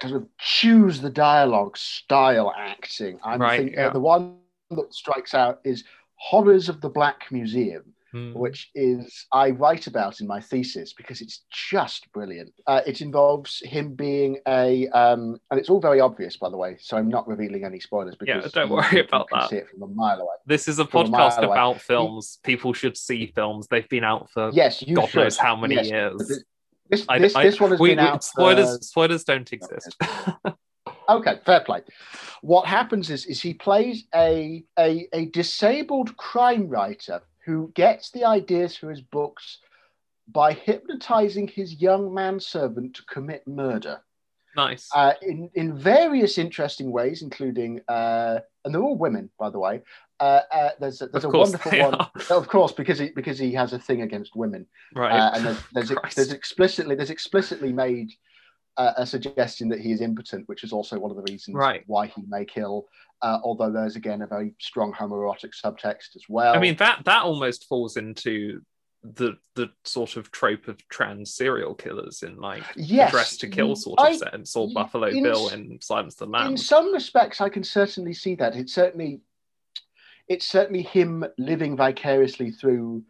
[0.00, 3.18] kind of choose the dialogue style acting.
[3.24, 3.90] I'm Right, thinking yeah.
[3.90, 4.38] the one
[4.70, 5.84] that strikes out is
[6.16, 11.20] Horrors of the Black Museum Mm, which is I write about in my thesis because
[11.20, 12.52] it's just brilliant.
[12.66, 16.76] Uh, it involves him being a, um, and it's all very obvious, by the way.
[16.80, 19.50] So I'm not revealing any spoilers Yeah, because don't you- worry about can that.
[19.50, 20.34] See it from a mile away.
[20.46, 21.46] this is a from a podcast away.
[21.56, 22.38] about films.
[22.42, 23.66] People should see films.
[23.68, 25.22] They've been out for Yes, you God should.
[25.24, 25.90] knows how many Yes.
[25.90, 26.16] years.
[26.28, 26.44] This,
[26.88, 28.24] this, I- this, I- this one has we- been out.
[28.24, 28.78] spoilers.
[28.78, 29.94] for- spoilers don't exist.
[31.08, 31.82] Okay, fair play.
[32.42, 38.24] What happens is, is he plays a, a a disabled crime writer who gets the
[38.24, 39.58] ideas for his books
[40.28, 44.00] by hypnotizing his young manservant to commit murder.
[44.56, 44.90] nice.
[44.94, 49.80] uh, in in various interesting ways, including uh, and they're all women, by the way.
[50.18, 52.10] Uh, uh, there's a, there's a wonderful one, are.
[52.30, 55.12] of course, because he because he has a thing against women, right.
[55.12, 58.12] uh, and there's there's, there's explicitly there's explicitly made
[58.76, 61.82] uh, a suggestion that he is impotent, which is also one of the reasons Right.
[61.86, 62.86] why he may kill.
[63.22, 66.54] Uh, although there's again a very strong homoerotic subtext as well.
[66.54, 68.60] I mean that that almost falls into
[69.02, 73.74] the the sort of trope of trans serial killers in like yes, Dressed to Kill
[73.76, 76.50] sort of I- sense, or Buffalo in Bill in Silence the Land.
[76.50, 79.20] in some respects i can certainly see that it's certainly
[80.28, 83.02] it's certainly him living vicariously through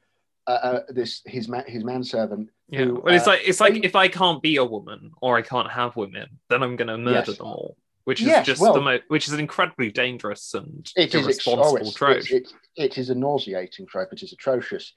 [0.47, 3.95] uh, uh, this his his manservant Yeah, who, well, it's uh, like it's like if
[3.95, 7.25] I can't be a woman or I can't have women, then I'm going to murder
[7.31, 7.39] Yes.
[7.39, 10.91] them all, which is Yes, just well- the mo- which is an incredibly dangerous and
[10.97, 12.17] it is ex- irresponsible oh, trope.
[12.19, 14.93] it's- it- it is a nauseating trope it is atrocious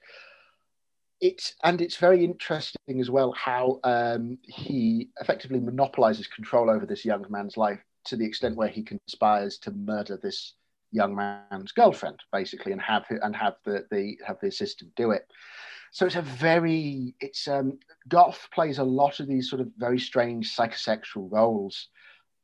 [1.20, 7.04] it's and it's very interesting as well how um, he effectively monopolizes control over this
[7.04, 10.54] young man's life to the extent where he conspires to murder this
[10.92, 15.26] young man's girlfriend basically and have and have the, the have the assistant do it
[15.90, 19.98] so it's a very it's um Gough plays a lot of these sort of very
[19.98, 21.88] strange psychosexual roles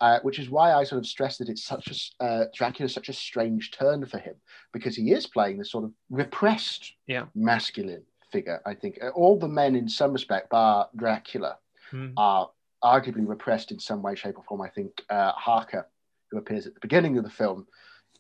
[0.01, 3.09] uh, which is why I sort of stress that it's such a, uh, Dracula such
[3.09, 4.35] a strange turn for him
[4.75, 7.25] because he is playing this sort of repressed Yeah.
[7.35, 8.61] masculine figure.
[8.67, 11.57] I think Uh, all the men in some respect, bar Dracula,
[11.91, 12.09] Hmm.
[12.19, 12.51] are
[12.85, 14.61] arguably repressed in some way, shape, or form.
[14.61, 15.89] I think uh, Harker,
[16.31, 17.67] who appears at the beginning of the film,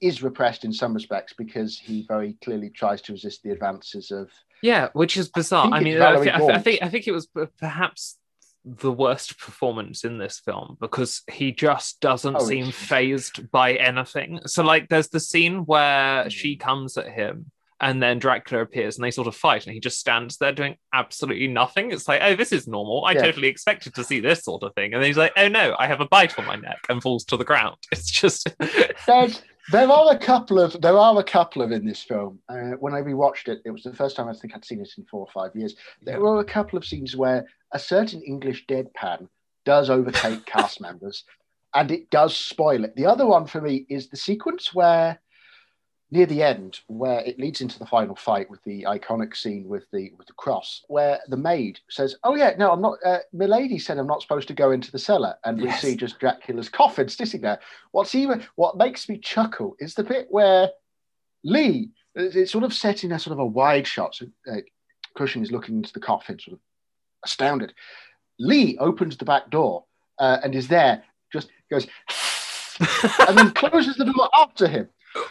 [0.00, 4.30] is repressed in some respects because he very clearly tries to resist the advances of.
[4.62, 5.64] Yeah, which is bizarre.
[5.64, 8.16] think I, mean, I, thi- I, thi- I think I think it was perhaps
[8.64, 14.40] the worst performance in this film because he just doesn't Oh, seem fazed by anything.
[14.46, 16.30] So, like, there's the scene where Mm.
[16.32, 17.50] she comes at him.
[17.78, 20.76] And then Dracula appears and they sort of fight, and he just stands there doing
[20.94, 21.90] absolutely nothing.
[21.92, 23.04] It's like, oh, this is normal.
[23.04, 23.20] I Yeah.
[23.20, 24.94] totally expected to see this sort of thing.
[24.94, 27.24] And then he's like, oh no, I have a bite on my neck and falls
[27.26, 27.76] to the ground.
[27.92, 28.48] It's just,
[29.06, 32.38] There's, there are a couple of there are a couple of in this film.
[32.48, 34.90] Uh, when I rewatched it, it was the first time I think I'd seen it
[34.96, 35.74] in four or five years.
[36.02, 39.28] There were a couple of scenes where a certain English deadpan
[39.64, 41.24] does overtake cast members,
[41.74, 42.94] and it does spoil it.
[42.96, 45.20] The other one for me is the sequence where
[46.10, 49.84] near the end where it leads into the final fight with the iconic scene with
[49.92, 53.76] the with the cross where the maid says oh yeah no i'm not uh, milady
[53.78, 55.82] said i'm not supposed to go into the cellar and Yes.
[55.82, 57.58] we see just dracula's coffin sitting there
[57.90, 60.70] what's even what makes me chuckle is the bit where
[61.42, 64.56] lee it's sort of set in a sort of a wide shot so uh,
[65.18, 66.60] cushing is looking into the coffin sort of
[67.24, 67.74] astounded
[68.38, 69.84] lee opens the back door
[70.20, 71.86] uh, and is there just goes
[73.28, 74.88] and then closes the door after him.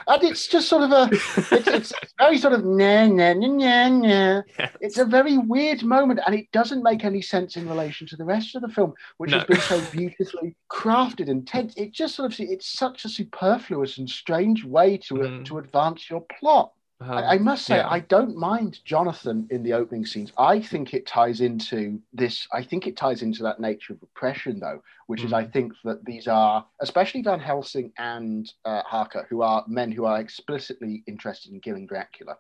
[0.08, 3.90] And it's just sort of a, it's, it's very sort of nah, nah, nah, nah,
[3.90, 4.42] nah.
[4.80, 8.26] It's a very weird moment, and it doesn't make any sense in relation to the
[8.26, 11.74] rest of the film, which has been so beautifully crafted and tense.
[11.76, 15.46] It just sort of, it's such a superfluous and strange way to Mm.
[15.46, 16.72] to advance your plot.
[17.02, 17.90] Um, I, I must say, yeah.
[17.90, 20.32] I don't mind Jonathan in the opening scenes.
[20.38, 22.48] I think it ties into this.
[22.54, 25.36] I think it ties into that nature of repression, though, which is Mm.
[25.36, 30.06] I think that these are, especially Van Helsing and uh, Harker, who are men who
[30.06, 32.38] are explicitly interested in killing Dracula,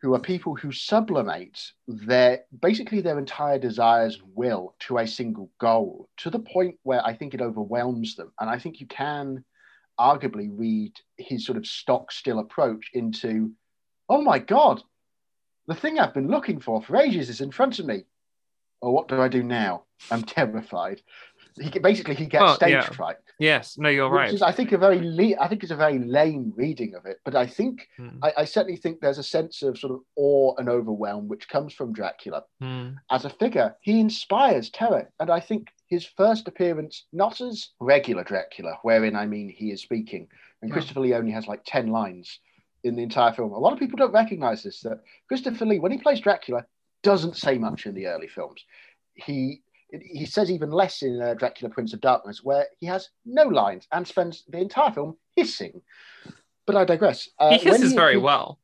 [0.00, 5.50] who are people who sublimate their basically their entire desires and will to a single
[5.60, 8.32] goal to the point where I think it overwhelms them.
[8.40, 9.44] And I think you can
[9.98, 13.52] arguably read his sort of stock still approach into,
[14.08, 14.82] oh my God,
[15.66, 18.04] the thing I've been looking for for ages is in front of me.
[18.84, 19.84] Oh, what do I do now?
[20.10, 21.00] I'm terrified.
[21.60, 22.90] He basically he gets Well, stage yeah.
[22.90, 24.32] fright, yes, no, you're which right.
[24.34, 27.18] is I think a very le- I think it's a very lame reading of it.
[27.24, 28.18] But I think Mm.
[28.22, 31.72] I, I certainly think there's a sense of sort of awe and overwhelm which comes
[31.74, 32.96] from Dracula Mm.
[33.10, 35.12] as a figure, he inspires terror.
[35.20, 39.82] And I think his first appearance, not as regular Dracula, wherein I mean he is
[39.82, 40.26] speaking,
[40.60, 40.72] and Yeah.
[40.72, 42.40] Christopher Lee only has like 10 lines
[42.82, 43.52] in the entire film.
[43.52, 46.64] A lot of people don't recognize this that Christopher Lee, when he plays Dracula,
[47.02, 48.64] doesn't say much in the early films.
[49.14, 49.62] He
[50.16, 53.86] he says even less in uh, Dracula Prince of Darkness, where he has no lines
[53.92, 55.82] and spends the entire film hissing.
[56.66, 57.28] But I digress.
[57.38, 58.58] Uh, he hisses very he- well.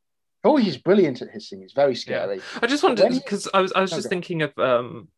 [0.44, 1.60] Oh, he's brilliant at hissing.
[1.60, 2.40] He's very scary.
[2.62, 5.08] I just wanted because I was I was No, just go thinking of um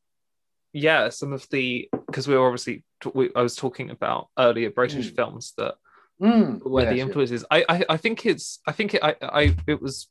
[0.73, 4.71] yeah some of the because we were obviously t- we, I was talking about earlier
[4.71, 5.17] British Mm.
[5.17, 5.75] films that
[6.21, 7.07] Mm, where yes, the yes.
[7.07, 10.07] influences I, I I think it's I think it I, I it was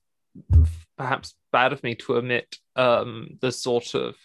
[0.98, 4.16] perhaps bad of me to omit um the sort of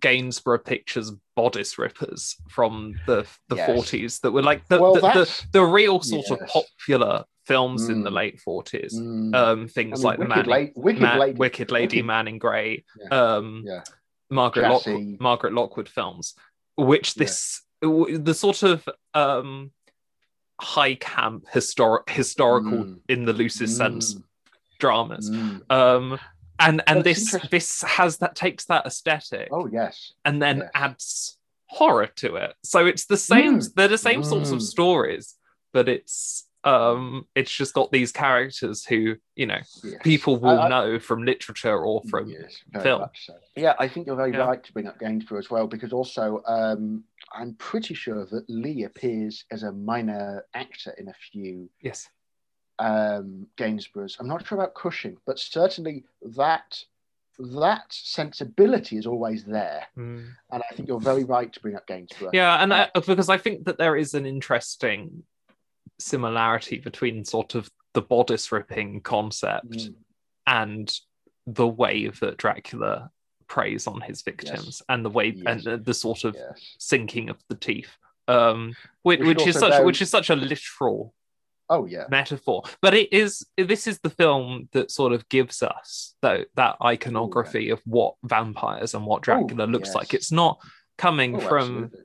[0.00, 3.70] Gainsborough Pictures bodice rippers from the the Yes.
[3.70, 8.02] 40s that were like the Well, the, the, the real sort of popular films in
[8.04, 8.14] the Mm.
[8.14, 9.34] late 40s Mm.
[9.34, 12.06] um things I mean, like the Wicked, man La- Wicked Ma- Lady, Wicked Lady, Wicked-
[12.06, 13.08] Man in Grey, Yeah.
[13.36, 13.82] um, Yeah.
[14.30, 16.34] Margaret Margaret Lockwood films,
[16.76, 19.70] which this w- the sort of um,
[20.60, 23.00] high camp historic historical Mm.
[23.08, 24.22] in the loosest sense Mm.
[24.78, 25.70] dramas, Mm.
[25.70, 26.18] um,
[26.58, 30.12] and and it's this this has that takes that aesthetic Oh yes.
[30.24, 30.70] and then yes.
[30.74, 32.54] adds horror to it.
[32.62, 33.58] So it's the same.
[33.58, 33.74] Mm.
[33.74, 34.62] They're the same sorts of Mm.
[34.62, 35.34] stories,
[35.72, 39.96] but it's um it's just got these characters who you know yes.
[40.04, 43.06] people will I- I- know from literature or from yes, film.
[43.14, 43.34] so.
[43.56, 44.44] Yeah, I think you're very Yeah.
[44.46, 48.84] right to bring up Gainsborough as well, because also um, I'm pretty sure that Lee
[48.84, 52.08] appears as a minor actor in a few yes
[52.78, 54.16] um, Gainsboroughs.
[54.20, 56.82] I'm not sure about Cushing, but certainly that
[57.38, 60.28] that sensibility is always there, Mm.
[60.50, 62.30] and I think you're very right to bring up Gainsborough.
[62.32, 65.24] Yeah, and I, because I think that there is an interesting
[66.02, 69.94] similarity between sort of the bodice ripping concept Mm.
[70.46, 71.00] and
[71.46, 73.10] the way that Dracula
[73.48, 75.66] preys on his victims and the way Yes.
[75.66, 76.76] and the, sort of Yes.
[76.78, 77.90] sinking of the teeth,
[78.28, 81.12] um, which, which is such bear- which is such a literal
[81.68, 82.06] Oh yeah.
[82.10, 82.62] metaphor.
[82.80, 87.70] But it is this is the film that sort of gives us that that iconography
[87.70, 89.94] of what vampires and what Dracula looks yes.
[89.94, 90.14] like.
[90.14, 90.58] It's not
[90.98, 92.00] coming Oh, from absolutely.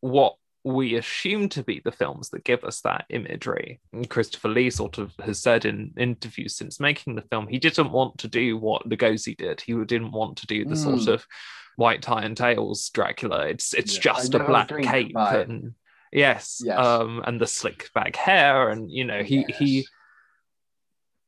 [0.00, 3.80] what we assume to be the films that give us that imagery.
[3.92, 7.92] And Christopher Lee sort of has said in interviews since making the film, he didn't
[7.92, 9.60] want to do what Lugosi did.
[9.60, 11.08] He didn't want to do the sort Mm.
[11.08, 11.26] of
[11.76, 13.46] white tie and tails Dracula.
[13.46, 14.00] It's it's Yeah.
[14.02, 15.74] just a black cape and
[16.12, 16.78] yes, Yes.
[16.78, 19.86] um, and the slick back hair, and you know he he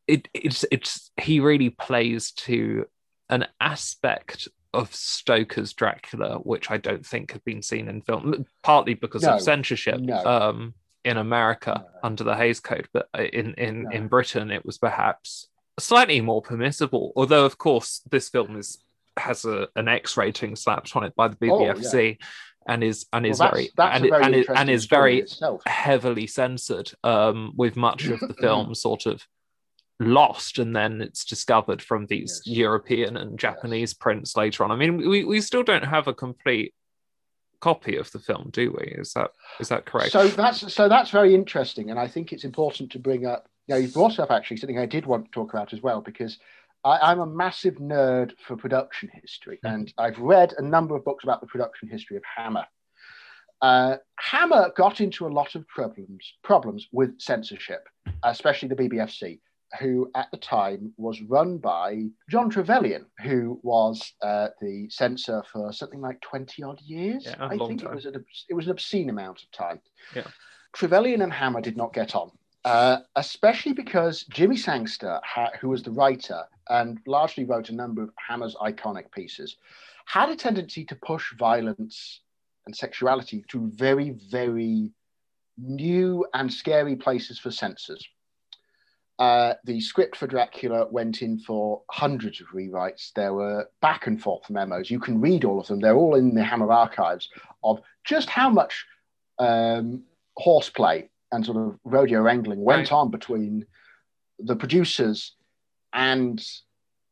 [0.06, 2.86] it it's it's he really plays to
[3.28, 8.94] an aspect of Stoker's Dracula, which I don't think had been seen in film, partly
[8.94, 10.24] because No, of censorship no.
[10.24, 10.74] um,
[11.04, 12.00] in America No.
[12.02, 15.48] under the Hays Code, but uh, in in in Britain it was perhaps
[15.78, 17.12] slightly more permissible.
[17.16, 18.78] Although, of course, this film is
[19.18, 21.72] has a, an X rating slapped on it by the Oh, yeah.
[21.74, 22.18] BBFC.
[22.68, 25.20] And is and Well, is that's- very that's and, very and, interesting and is very
[25.20, 25.62] itself.
[25.66, 29.24] heavily censored, um, with much of the film sort of
[30.00, 32.56] lost, and then it's discovered from these Yes.
[32.56, 34.70] European and Japanese prints later on.
[34.70, 36.74] I mean, we, we still don't have a complete
[37.60, 38.86] copy of the film, do we?
[38.88, 39.30] Is that
[39.60, 40.12] is that correct?
[40.12, 43.76] So that's so that's very interesting, and I think it's important to bring up Yeah,
[43.78, 46.38] you brought up actually something I did want to talk about as well because
[46.84, 49.74] I, I'm a massive nerd for production history, Mhm.
[49.74, 52.66] and I've read a number of books about the production history of Hammer.
[53.62, 57.88] Uh, Hammer got into a lot of problems problems with censorship,
[58.22, 59.40] especially the BBFC,
[59.80, 65.72] who at the time was run by John Trevelyan, who was uh, the censor for
[65.72, 67.24] something like twenty odd years.
[67.26, 67.92] Yeah, I think time.
[67.92, 69.80] it was an it was an obscene amount of time.
[70.14, 70.26] Yeah.
[70.72, 72.30] Trevelyan and Hammer did not get on.
[72.64, 78.02] Uh, especially because Jimmy Sangster, ha- who was the writer and largely wrote a number
[78.02, 79.56] of Hammer's iconic pieces,
[80.04, 82.22] had a tendency to push violence
[82.66, 84.90] and sexuality to very, very
[85.56, 88.06] new and scary places for censors.
[89.18, 93.12] Uh, the script for Dracula went in for hundreds of rewrites.
[93.14, 94.90] There were back and forth memos.
[94.90, 95.80] You can read all of them.
[95.80, 97.30] They're all in the Hammer archives
[97.64, 98.84] of just how much
[99.38, 100.02] um,
[100.36, 102.92] horseplay and sort of rodeo wrangling went Right.
[102.92, 103.64] on between
[104.38, 105.32] the producers
[105.94, 106.44] and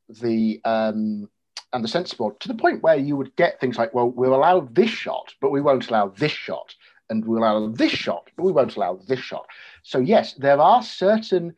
[0.08, 1.28] the um,
[1.72, 4.34] and the censor board to the point where you would get things like, well, we'll
[4.34, 6.74] allow this shot, but we won't allow this shot,
[7.08, 9.46] and we'll allow this shot, but we won't allow this shot.
[9.82, 11.54] So yes, there are certain.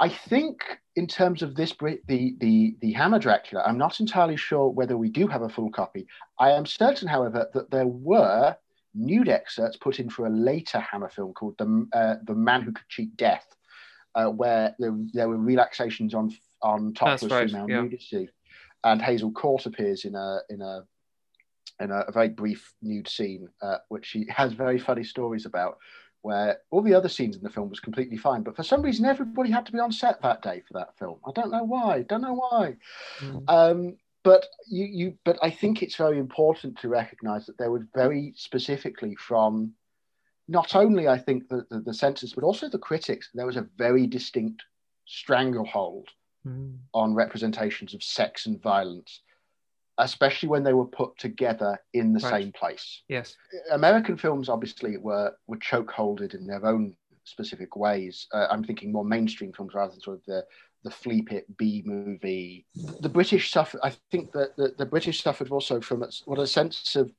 [0.00, 0.62] I think
[0.96, 1.74] in terms of this,
[2.06, 5.70] the the the Hammer Dracula, I'm not entirely sure whether we do have a full
[5.70, 6.06] copy.
[6.38, 8.56] I am certain, however, that there were
[8.94, 12.72] nude excerpts put in for a later Hammer film called the uh, the Man Who
[12.72, 13.46] Could Cheat Death,
[14.14, 17.80] uh, where there, there were relaxations on on topless right, female yeah.
[17.80, 18.28] nudity,
[18.84, 20.84] and Hazel Court appears in a in a
[21.80, 25.78] in a, a very brief nude scene, uh, which she has very funny stories about.
[26.28, 29.06] Where all the other scenes in the film was completely fine, but for some reason
[29.06, 31.18] everybody had to be on set that day for that film.
[31.26, 32.02] I don't know why.
[32.02, 32.76] Don't know why.
[33.20, 33.44] Mm.
[33.48, 37.84] Um, but you, you, but I think it's very important to recognise that there was
[37.94, 39.72] very specifically from
[40.48, 43.68] not only I think the, the, the censors, but also the critics, there was a
[43.78, 44.62] very distinct
[45.06, 46.08] stranglehold
[46.46, 46.76] Mm.
[46.94, 49.22] on representations of sex and violence,
[49.98, 52.42] especially when they were put together in the Right.
[52.42, 53.02] same place.
[53.08, 53.36] Yes.
[53.70, 58.26] American films obviously were were chokeholded in their own specific ways.
[58.32, 60.46] Uh, I'm thinking more mainstream films rather than sort of the
[60.84, 62.64] the flea pit B movie.
[63.00, 63.80] The British suffered.
[63.82, 67.12] I think that the, the British suffered also from a, what a sense of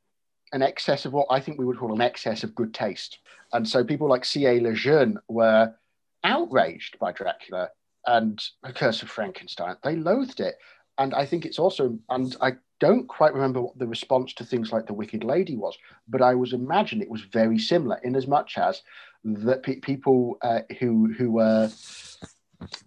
[0.53, 3.19] an excess of what I think we would call an excess of good taste.
[3.53, 4.61] And so people like C.A.
[4.61, 5.75] Lejeune were
[6.23, 7.69] outraged by Dracula
[8.07, 9.75] and The Curse of Frankenstein.
[9.83, 10.55] They loathed it.
[10.99, 14.71] And I think it's also, and I don't quite remember what the response to things
[14.71, 15.77] like The Wicked Lady was,
[16.07, 18.81] but I was imagine it was very similar in as much as
[19.23, 21.71] that pe- people uh, who who were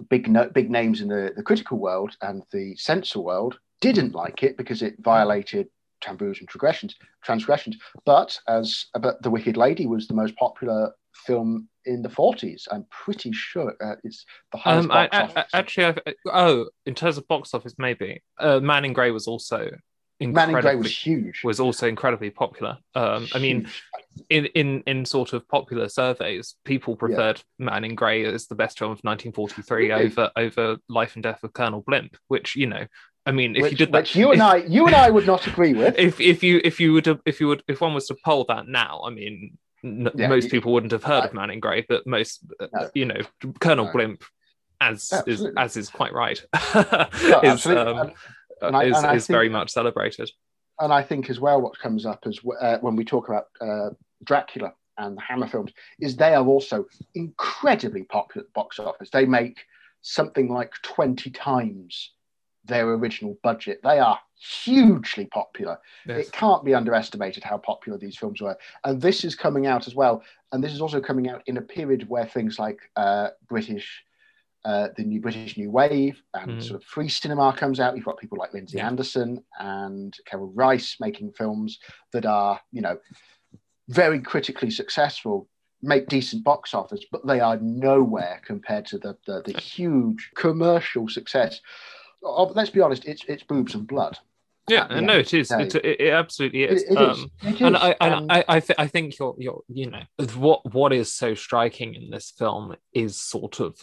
[0.08, 4.42] big no- big names in the, the critical world and the censor world didn't like
[4.42, 5.68] it because it violated
[6.02, 10.92] taboos and transgressions transgressions but as but the wicked lady was the most popular
[11.26, 15.44] film in the 40s i'm pretty sure uh, it's the highest Um, box I, office.
[15.52, 15.98] I- actually, I've,
[16.32, 19.70] oh, in terms of box office, maybe uh, Man in Grey was also
[20.20, 22.78] man in grey was huge was also incredibly popular.
[22.94, 23.66] Um, I mean,
[24.30, 28.78] in, in in sort of popular surveys, people preferred Man in Grey as the best
[28.78, 30.04] film of 1943 Really?
[30.04, 32.86] over over Life and Death of Colonel Blimp, which you know,
[33.24, 35.46] I mean, if which, you did that, you and i you and i would not
[35.46, 38.16] agree with if if you if you would if you would if one was to
[38.24, 41.34] poll that now, I mean, n- Yeah, most you- people wouldn't have heard I- of
[41.34, 42.90] Man in Grey, but most, uh, No.
[42.94, 43.20] you know,
[43.60, 43.92] Colonel No.
[43.92, 44.24] Blimp,
[44.80, 46.42] as is as is quite right,
[46.74, 48.12] Yeah, is um, And-
[48.62, 50.30] and I- is, and I is very much celebrated.
[50.80, 53.90] and I think as well, what comes up as uh, when we talk about uh,
[54.24, 59.10] Dracula and the Hammer films is they are also incredibly popular at the box office.
[59.10, 59.58] They make
[60.00, 62.12] something like twenty times
[62.64, 63.80] their original budget.
[63.82, 65.78] They are hugely popular.
[66.06, 66.26] Yes.
[66.26, 68.56] It can't be underestimated how popular these films were.
[68.84, 70.22] And this is coming out as well.
[70.52, 74.04] And this is also coming out in a period where things like uh, British,
[74.64, 76.62] uh, the new British New Wave and Mhm.
[76.62, 77.96] sort of free cinema comes out.
[77.96, 78.86] You've got people like Lindsay Yeah.
[78.86, 81.78] Anderson and Karel Reisz making films
[82.12, 82.98] that are, you know,
[83.88, 85.48] very critically successful,
[85.82, 91.08] make decent box office, but they are nowhere compared to the, the, the huge commercial
[91.08, 91.60] success.
[92.24, 94.18] Of, let's be honest, it's it's boobs and blood.
[94.68, 95.50] Yeah, Yeah, no, it is.
[95.50, 96.82] It, it, it absolutely is.
[96.84, 97.18] It- it is.
[97.18, 97.30] um,
[97.66, 97.76] and.
[97.76, 100.02] I, and I, I, th- I think you're, you're, you know,
[100.36, 103.76] what what is so striking in this film is sort of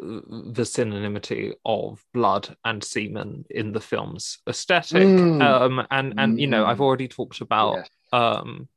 [0.00, 5.04] the synonymity of blood and semen in the film's aesthetic.
[5.06, 5.40] Mm.
[5.40, 6.68] Um, and and you know, Mm.
[6.68, 7.88] I've already talked about, Yes.
[8.12, 8.68] um,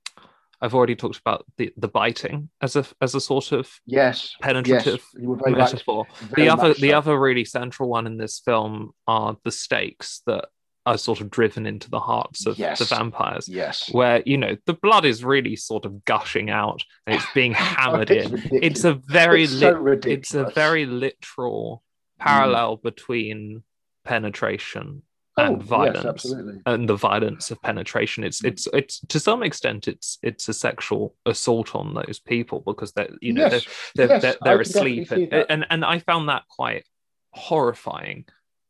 [0.62, 4.86] I've already talked about the the biting as a as a sort of Yes, penetrative
[5.14, 5.60] yes, you were very right.
[5.60, 6.05] metaphor
[6.36, 10.45] the other much the other really central one in this film are the stakes that
[10.88, 12.80] are sort of driven into the hearts of Yes.
[12.80, 13.49] the vampires.
[13.49, 13.91] Yes.
[13.91, 17.58] Where you know the blood is really sort of gushing out and it's being oh,
[17.58, 18.32] hammered It's in.
[18.32, 18.64] ridiculous.
[18.64, 21.84] It's a very It's so lit- it's a very literal
[22.20, 22.26] mm.
[22.26, 23.64] parallel between
[24.05, 25.07] penetration Oh,
[25.38, 26.62] and yes, violence absolutely.
[26.66, 31.16] and the violence of penetration it's it's it's to some extent it's it's a sexual
[31.26, 33.66] assault on those people because they're you know Yes,
[33.96, 36.86] they're they're, yes, they're, they're asleep and, and and i found that quite
[37.32, 38.26] horrifying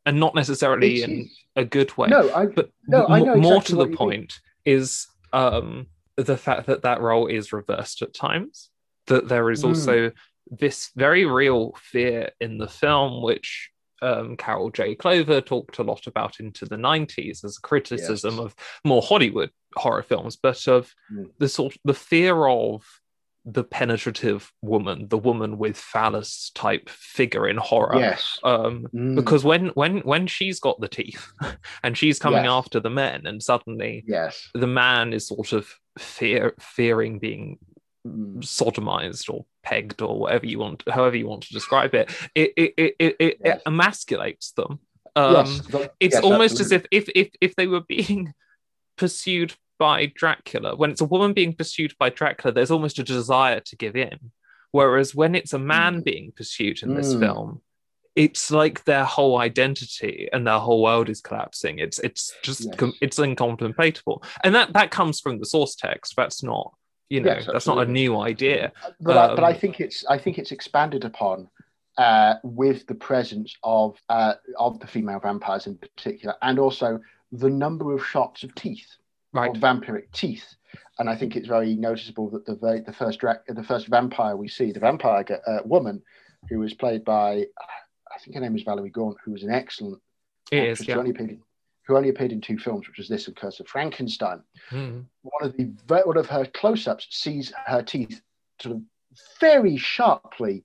[0.06, 1.40] and not necessarily It in is.
[1.56, 3.98] a good way No, I but no, I m- know more to the you mean.
[3.98, 5.88] point is um
[6.18, 8.70] the fact that that role is reversed at times
[9.08, 9.68] that there is Mm.
[9.70, 10.12] also
[10.50, 13.70] this very real fear in the film which
[14.02, 14.96] um, Carol J.
[14.96, 18.44] Clover talked a lot about into the 90s as a criticism Yes.
[18.46, 21.30] of more Hollywood horror films, but of Mm.
[21.40, 22.84] the sort the fear of
[23.50, 27.98] the penetrative woman, the woman with phallus type figure in horror.
[27.98, 28.38] yes.
[28.44, 31.32] Um, Mm, because when when when she's got the teeth
[31.84, 32.52] and she's coming Yes.
[32.52, 34.50] after the men and suddenly yes.
[34.54, 37.58] the man is sort of fear fearing being.
[38.40, 42.74] Sodomized or pegged or whatever you want however you want to describe it it it
[42.78, 43.62] it, it, it, Yes.
[43.66, 44.80] emasculates them
[45.16, 45.62] um yes.
[46.00, 46.76] it's yes, almost absolutely.
[46.78, 48.34] as if, if if if they were being
[48.98, 53.60] pursued by dracula when it's a woman being pursued by dracula there's almost a desire
[53.60, 54.32] to give in
[54.72, 56.04] whereas when it's a man Mm.
[56.04, 57.20] being pursued in this Mm.
[57.20, 57.62] film
[58.16, 62.76] it's like their whole identity and their whole world is collapsing it's it's just Yes.
[62.76, 66.74] com- it's incontemplatable and that that comes from the source text that's not
[67.10, 68.72] you know Yes, that's not a new idea.
[69.00, 71.50] But, I, but I um, think it's I think it's expanded upon
[71.98, 77.00] uh, with the presence of uh, of the female vampires in particular, and also
[77.32, 78.98] the number of shots of teeth,
[79.34, 79.56] right.
[79.56, 80.56] of vampiric teeth.
[81.00, 84.48] And I think it's very noticeable that the very, the first the first vampire we
[84.48, 86.02] see, the vampire uh, woman,
[86.50, 87.46] who was played by
[88.18, 90.02] I think her name is Valerie Gaunt, who was an excellent
[90.52, 90.98] it actress is yeah.
[90.98, 91.42] Only appeared in,
[91.88, 95.06] who only appeared in two films, which was this and Curse of Frankenstein Mm.
[95.22, 98.22] one of the one of her close-ups sees her teeth
[98.62, 98.82] sort of
[99.40, 100.64] very sharply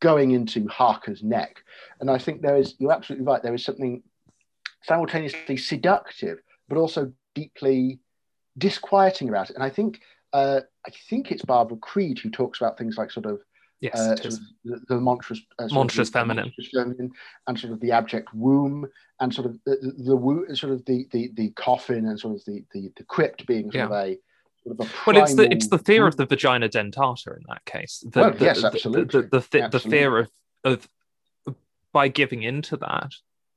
[0.00, 1.62] going into Harker's neck,
[2.00, 3.42] and I think there is you're absolutely right.
[3.42, 4.02] There is something
[4.82, 8.00] simultaneously seductive but also deeply
[8.58, 10.00] disquieting about it, and I think
[10.32, 13.40] uh, I think it's Barbara Creed who talks about things like sort of
[13.86, 16.44] yes uh, sort of the, the monstrous, uh, Monstrous the- feminine.
[16.46, 17.10] monstrous feminine,
[17.46, 18.86] and sort of the abject womb,
[19.20, 19.74] and sort of the,
[20.08, 23.70] the, sort of the, the the coffin, and sort of the the, the crypt being
[23.70, 24.18] sort of a
[24.66, 28.02] of a Well, it's the it's the fear of the vagina dentata in that case.
[28.12, 29.22] The, Well, the, yes, absolutely.
[29.22, 30.30] The the, the, the fear of
[30.64, 30.88] of
[31.92, 33.10] by giving into that,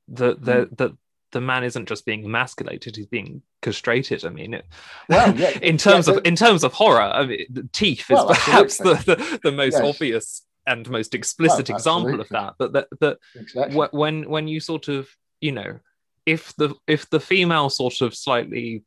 [0.06, 0.76] the the Mm.
[0.76, 0.88] the
[1.32, 4.24] the man isn't just being emasculated; he's being castrated.
[4.24, 4.64] I mean, it,
[5.08, 8.16] Well, yeah, in terms yeah, of in terms of horror, I mean, the teeth is
[8.16, 9.82] Well, perhaps the, the, the most Yes.
[9.94, 12.54] obvious and most explicit Well, example of that.
[12.58, 13.88] But that that exactly.
[13.92, 15.08] when when you sort of
[15.40, 15.80] you know
[16.26, 18.84] if the if the female sort of slightly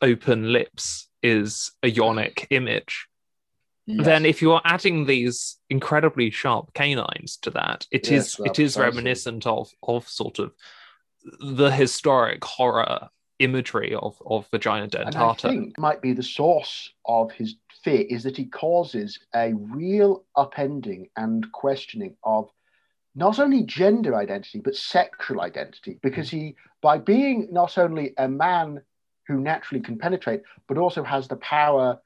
[0.00, 3.06] open lips is a yonic image
[3.86, 4.06] Yes.
[4.06, 8.58] then if you are adding these incredibly sharp canines to that it yes, is, it
[8.60, 10.52] is reminiscent of of sort of
[11.40, 13.08] the historic horror
[13.38, 18.04] imagery of of vagina and I dentata think might be the source of his fear
[18.08, 22.50] is that he causes a real upending and questioning of
[23.14, 25.98] not only gender identity but sexual identity.
[26.02, 28.80] Because he by being not only a man
[29.26, 31.98] who naturally can penetrate but also has the power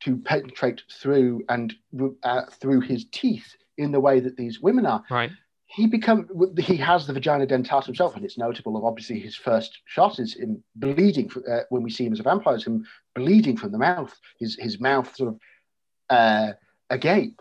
[0.00, 1.74] to penetrate through and
[2.22, 5.30] uh, through his teeth in the way that these women are right
[5.72, 9.78] he become he has the vagina dentata himself, and it's notable of obviously his first
[9.84, 13.56] shot is him bleeding uh, when we see him as a vampire, is him bleeding
[13.56, 15.40] from the mouth, his his mouth sort of
[16.10, 16.52] uh,
[16.90, 17.40] agape.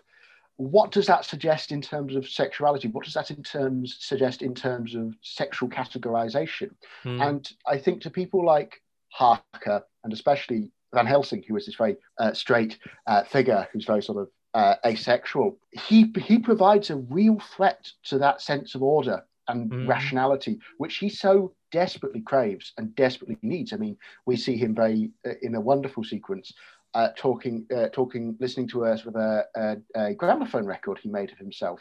[0.58, 2.90] What does that suggest in terms of sexuality?
[2.90, 6.72] What does that in terms suggest in terms of sexual categorization?
[7.04, 7.22] Hmm.
[7.22, 11.96] And I think to people like Harker and especially Van Helsing, who is this very
[12.20, 12.78] uh, straight
[13.08, 18.18] uh, figure who's very sort of uh, asexual, he he provides a real threat to
[18.18, 19.88] that sense of order and Mm.
[19.88, 23.74] rationality, which he so desperately craves and desperately needs.
[23.74, 26.54] I mean, we see him very uh, in a wonderful sequence.
[26.96, 31.08] Uh, talking, uh, talking, listening to a sort of a, a, a gramophone record he
[31.08, 31.80] made of himself,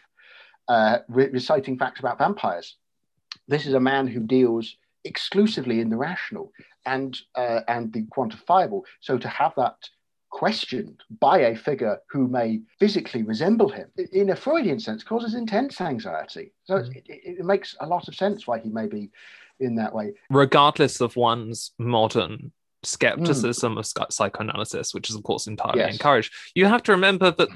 [0.69, 2.77] uh, re- reciting facts about vampires.
[3.49, 6.53] This is a man who deals exclusively in the rational
[6.85, 8.83] and uh, and the quantifiable.
[9.01, 9.77] So to have that
[10.39, 15.81] questioned by a figure who may physically resemble him in a Freudian sense causes intense
[15.81, 16.53] anxiety.
[16.63, 16.97] So Mhm.
[16.97, 19.11] it, it, it makes a lot of sense why he may be
[19.59, 20.13] in that way.
[20.31, 22.53] regardless of one's modern
[22.85, 25.95] skepticism of psychoanalysis, which is of course entirely Yes.
[25.95, 27.49] encouraged, you have to remember that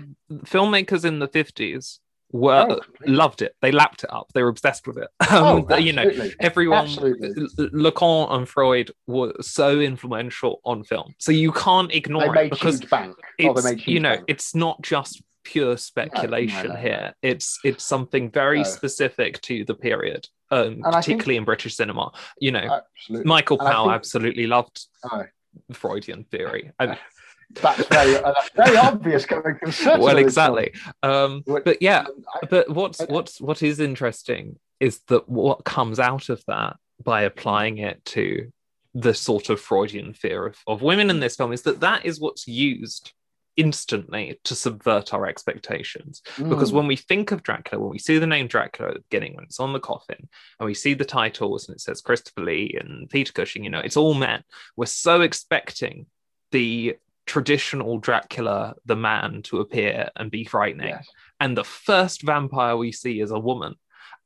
[0.53, 2.01] filmmakers in the 50s
[2.33, 3.55] were Oh, loved it.
[3.61, 4.27] They lapped it up.
[4.35, 5.09] They were obsessed with it.
[5.31, 6.11] Oh, Um, you know,
[6.41, 7.31] everyone Absolutely.
[7.69, 11.15] Lacan and Freud were so influential on film.
[11.19, 13.17] So you can't ignore They it because bank.
[13.43, 14.25] Oh, they it's huge you know bank.
[14.29, 16.81] it's not just pure speculation no, no.
[16.81, 18.63] here it's it's something very No.
[18.65, 23.29] specific to the period um I think- particularly in british cinema you know Absolutely.
[23.29, 25.25] michael and powell think- absolutely loved Oh.
[25.73, 26.97] freudian theory and
[27.61, 30.73] That's very, uh, that's very obvious coming from certain well exactly
[31.03, 32.07] um What- but yeah.
[32.43, 37.23] I- but what's what's what is interesting is that what comes out of that by
[37.23, 38.51] applying it to
[38.95, 42.21] the sort of freudian fear of, of women in this film is that that is
[42.21, 43.13] what's used
[43.57, 46.75] instantly to subvert our expectations because Mm.
[46.77, 49.45] when we think of dracula when we see the name dracula at the beginning when
[49.45, 50.27] it's on the coffin
[50.59, 53.79] and we see the titles and it says christopher lee and peter cushing you know
[53.81, 54.43] it's all men
[54.77, 56.07] we're so expecting
[56.51, 56.97] the
[57.27, 60.89] traditional dracula the man to appear and be frightening.
[60.89, 61.09] Yes.
[61.41, 63.75] and the first vampire we see is a woman.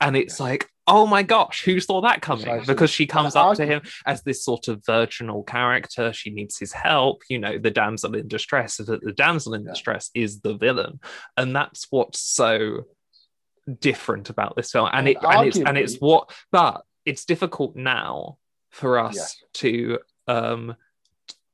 [0.00, 2.62] And it's like oh my gosh who saw that coming?
[2.66, 6.12] Because she comes up to him as this sort of virginal character.
[6.12, 7.22] She needs his help.
[7.28, 11.00] You know the damsel in distress the damsel in distress is the villain.
[11.36, 12.84] And that's what's so
[13.80, 14.88] different about this film.
[14.92, 18.38] And And it and it's and it's what but it's difficult now
[18.70, 19.36] for us Yes.
[19.54, 20.76] to um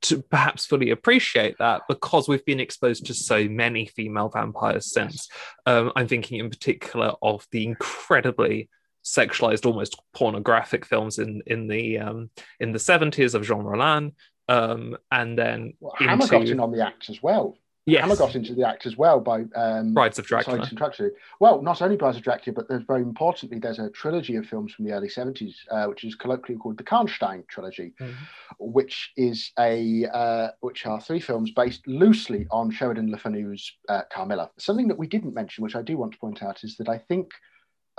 [0.03, 5.29] to perhaps fully appreciate that because we've been exposed to so many female vampires since.
[5.67, 8.69] Um, I'm thinking in particular of the incredibly
[9.05, 12.31] sexualized, almost pornographic films in in the um,
[12.61, 14.13] in the 70s of Jean Rollin,
[14.49, 17.57] um, and then Well, Hammer got in on the act as well.
[17.87, 20.65] Yes, Hammer got into the act as well by um, Brides of Dracula.
[20.65, 21.11] to interrupt you.
[21.41, 24.73] Well, not only Brides of Dracula, but there's very importantly, there's a trilogy of films
[24.73, 28.15] from the early 70s, uh, which is colloquially called the Karnstein trilogy, Mhm.
[28.59, 34.03] which is a uh, which are three films based loosely on Sheridan Le Fanu's uh,
[34.13, 34.51] Carmilla.
[34.59, 36.99] Something that we didn't mention, which I do want to point out, is that I
[36.99, 37.33] think,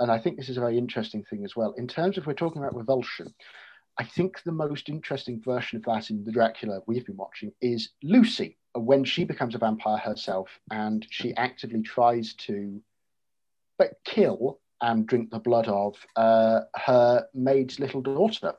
[0.00, 2.34] and I think this is a very interesting thing as well, in terms of we're
[2.34, 3.34] talking about revulsion.
[3.96, 7.90] I think the most interesting version of that in the Dracula we've been watching is
[8.02, 12.80] Lucy, when she becomes a vampire herself and she actively tries to
[13.78, 18.54] but kill and drink the blood of uh, her maid's little daughter.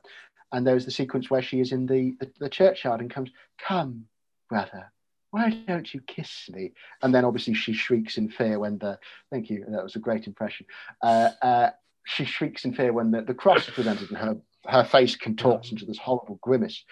[0.52, 4.04] And there's the sequence where she is in the, the, the churchyard and comes, Come,
[4.48, 4.90] brother,
[5.30, 6.72] why don't you kiss me?
[7.02, 8.98] And then obviously she shrieks in fear when the,
[9.30, 10.66] thank you, that was a great impression.
[11.02, 11.70] Uh, uh,
[12.04, 14.36] she shrieks in fear when the, the cross is presented and her,
[14.66, 16.84] her face contorts into this horrible grimace.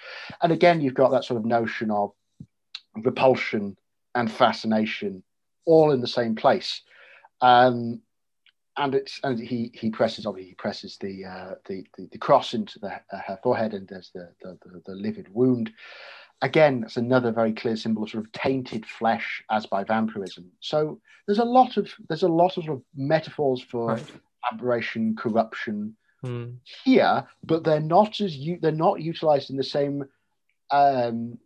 [0.42, 2.12] And again, you've got that sort of notion of
[2.96, 3.76] repulsion
[4.14, 5.22] and fascination
[5.66, 6.82] all in the same place.
[7.40, 8.00] Um,
[8.76, 12.54] and it's and he he presses obviously he presses the uh, the, the the cross
[12.54, 15.70] into the, uh, her forehead and there's the, the the the livid wound.
[16.42, 20.50] Again, that's another very clear symbol of sort of tainted flesh as by vampirism.
[20.60, 24.10] So there's a lot of there's a lot of, sort of metaphors for Right.
[24.52, 26.54] aberration, corruption, Hmm.
[26.84, 30.04] here, but they're not as you they're not utilized in the same
[30.70, 31.38] um,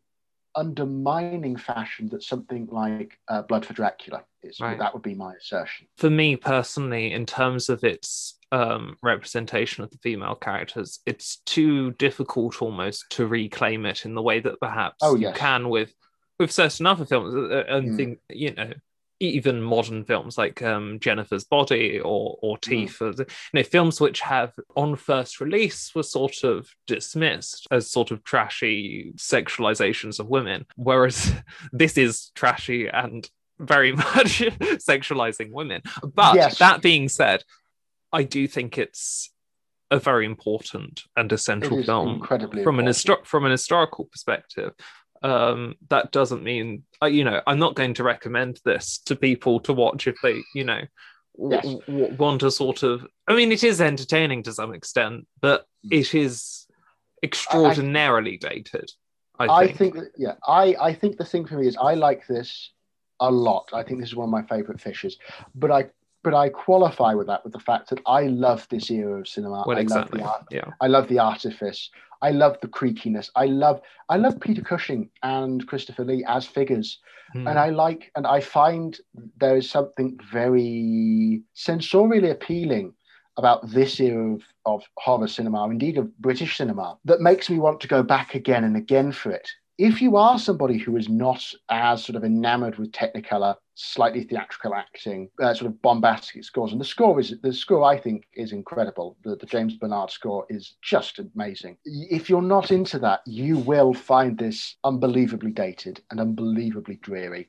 [0.59, 4.61] undermining fashion that something like uh, Blood for Dracula is.
[4.61, 4.79] Right.
[4.79, 5.87] That would be my assertion.
[5.97, 11.93] for me personally, in terms of its um, representation of the female characters, it's too
[11.93, 15.93] difficult almost to reclaim it in the way that perhaps Oh, you can with
[16.39, 17.97] with certain other films, uh, and Mm.
[17.97, 18.73] think you know
[19.21, 24.01] even modern films like um, Jennifer's Body or or Teeth, or the- you know films
[24.01, 30.29] which have on first release were sort of dismissed as sort of trashy sexualizations of
[30.29, 31.33] women, whereas
[31.73, 34.41] this is trashy and very much
[34.79, 35.83] sexualizing women.
[36.15, 36.59] But Yes.
[36.59, 37.43] that being said,
[38.13, 39.31] I do think it's
[39.91, 43.25] a very important and essential film incredibly from an important.
[43.25, 44.73] histo- from an historical perspective.
[45.23, 49.59] Um, that doesn't mean uh, you know I'm not going to recommend this to people
[49.61, 50.83] to watch if they you know
[51.41, 51.65] Yes.
[51.87, 53.07] w- want to sort of.
[53.29, 55.93] I mean, it is entertaining to some extent, but Hmm.
[55.93, 56.67] it is
[57.23, 58.91] extraordinarily dated.
[59.39, 59.79] I I think.
[59.79, 62.73] think that, yeah, I, I think the thing for me is I like this
[63.21, 63.71] a lot.
[63.73, 65.17] I think this is one of my favorite Fishers,
[65.55, 65.91] but I
[66.29, 69.65] but I qualify with that with the fact that I love this era of cinema.
[69.67, 70.21] well, I exactly.
[70.21, 70.69] love the art.
[70.69, 70.75] Yeah.
[70.83, 71.89] I love the artifice.
[72.21, 73.31] I love the creakiness.
[73.35, 76.99] I love I love Peter Cushing and Christopher Lee as figures.
[77.33, 77.47] Hmm.
[77.47, 78.99] and I like and I find
[79.39, 82.93] there is something very sensorially appealing
[83.39, 87.59] about this era of, of horror cinema, or indeed of British cinema, that makes me
[87.59, 89.49] want to go back again and again for it.
[89.79, 94.75] If you are somebody who is not as sort of enamored with Technicolor, slightly theatrical
[94.75, 98.51] acting, uh, sort of bombastic scores, and the score is the score I think is
[98.51, 99.17] incredible.
[99.23, 101.77] The, the James Bernard score is just amazing.
[101.85, 107.49] If you're not into that, you will find this unbelievably dated and unbelievably dreary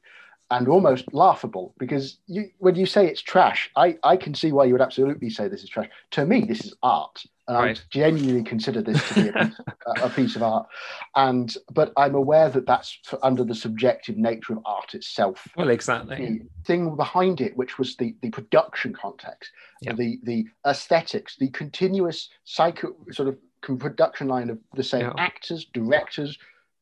[0.51, 4.65] and almost laughable because you, when you say it's trash, I, I can see why
[4.65, 5.89] you would absolutely say this is trash.
[6.11, 7.77] To me, this is art, and Right.
[7.77, 9.59] I genuinely consider this to be a piece,
[10.03, 10.67] a, piece of art.
[11.15, 15.47] And but I'm aware that that's under the subjective nature of art itself.
[15.57, 16.15] Well, exactly.
[16.15, 19.93] The thing behind it, which was the the production context, Yeah.
[19.93, 25.13] the the aesthetics, the continuous psycho sort of production line of the same Yeah.
[25.17, 26.37] actors, directors,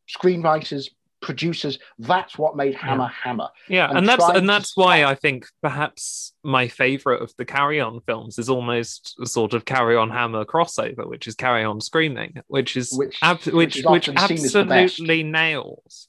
[0.10, 0.90] screenwriters,
[1.22, 1.80] producers.
[2.00, 3.50] That's what made Hammer Hammer.
[3.68, 7.46] Yeah, and and that's and to that's why I think perhaps my favorite of the
[7.46, 11.64] Carry On films is almost a sort of Carry On Hammer crossover, which is Carry
[11.64, 16.08] On Screaming, which is Which- ab- which which which, as the absolutely nails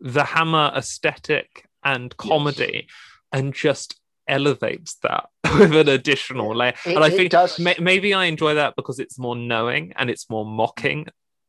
[0.00, 2.86] the Hammer aesthetic and comedy,
[3.32, 3.98] and just
[4.28, 5.26] elevates that
[5.58, 6.74] with an additional layer.
[6.86, 10.08] It- and I think does- may- maybe I enjoy that because it's more knowing and
[10.10, 11.06] it's more mocking.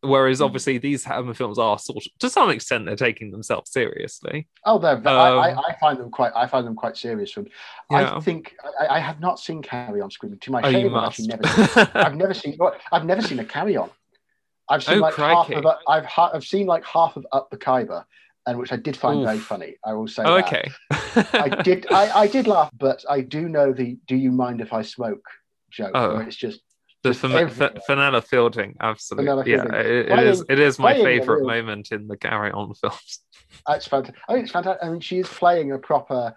[0.07, 0.45] Whereas Mm.
[0.45, 4.47] obviously these Hammer films are sort of to some extent they're taking themselves seriously.
[4.65, 4.97] Oh, they're.
[4.97, 6.31] ve- I, I, Um, find them quite.
[6.35, 7.31] I find them quite serious.
[7.31, 7.47] From.
[7.91, 8.15] Yeah.
[8.15, 10.39] I think I, I have not seen Carry On Screaming.
[10.39, 11.47] To my Oh, shame, I've never.
[11.47, 12.57] Seen, I've never seen.
[12.91, 13.89] I've never seen a Carry On.
[14.69, 15.65] I've seen Oh, like half of.
[15.87, 18.03] I've ha- I've seen like half of Up the Khyber,
[18.47, 19.75] and which I did find very funny.
[19.85, 20.23] I will say.
[20.25, 20.45] Oh, that.
[20.47, 20.71] okay.
[21.33, 21.85] I did.
[21.91, 25.23] I, I did laugh, but I do know the "Do you mind if I smoke?"
[25.71, 25.91] joke.
[25.93, 26.15] Oh.
[26.15, 26.61] where it's just
[27.05, 29.25] the just Fam- F- Fenella Fielding, absolutely.
[29.25, 29.79] Fenella yeah, Fielding.
[29.79, 30.45] it, it is.
[30.49, 33.19] It is my favorite real- moment in the Carry On films.
[33.69, 34.15] It's fantastic.
[34.27, 34.83] I mean, it's fantastic.
[34.85, 36.35] I mean, she is playing a proper.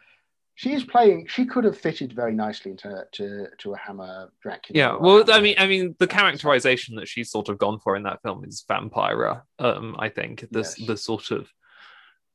[0.55, 1.27] She is playing.
[1.29, 4.79] She could have fitted very nicely into to to a Hammer Dracula.
[4.79, 4.97] Yeah.
[5.01, 8.23] Well, I mean, I mean, the characterization that she's sort of gone for in that
[8.23, 9.43] film is vampira.
[9.59, 10.75] Um, I think the Yes.
[10.87, 11.49] the sort of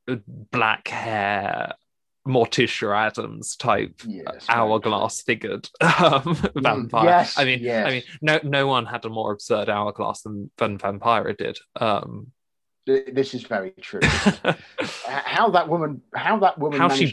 [0.08, 1.72] uh, black hair.
[2.26, 7.04] Morticia Addams type Yes, hourglass figured um, vampire.
[7.04, 7.86] yes, I mean, yes.
[7.86, 11.58] I mean, no, no one had a more absurd hourglass than, than Vampira did.
[11.76, 12.32] Um,
[12.86, 14.00] This is very true.
[15.06, 17.06] How that woman, how that woman, how she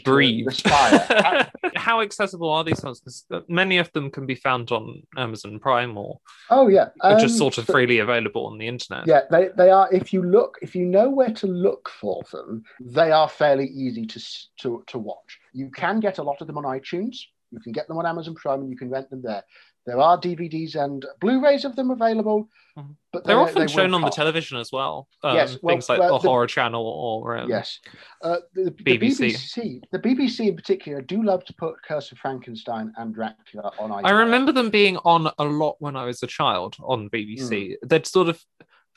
[1.22, 3.00] How- How accessible are these films?
[3.00, 6.20] 'Cause many of them can be found on Amazon Prime or
[6.50, 9.06] oh yeah, are just um, sort of freely available on the internet.
[9.06, 9.88] Yeah, they, they are.
[9.92, 14.06] If you look, if you know where to look for them, they are fairly easy
[14.06, 14.20] to
[14.60, 15.38] to to watch.
[15.52, 17.16] You can get a lot of them on iTunes.
[17.50, 19.42] You can get them on Amazon Prime, and you can rent them there.
[19.86, 22.94] There are DVDs and Blu-rays of them available, Mhm.
[23.12, 25.08] but They're they- often they shown on the television as well.
[25.24, 27.80] Um, Yes, well, things like well, the the- Horror Channel or um, Yes,
[28.22, 29.32] uh, the, the BBC.
[29.32, 29.80] BBC.
[29.90, 34.04] The BBC in particular do love to put Curse of Frankenstein and Dracula on.
[34.04, 37.76] I remember them being on a lot when I was a child on BBC.
[37.84, 38.42] They'd sort of,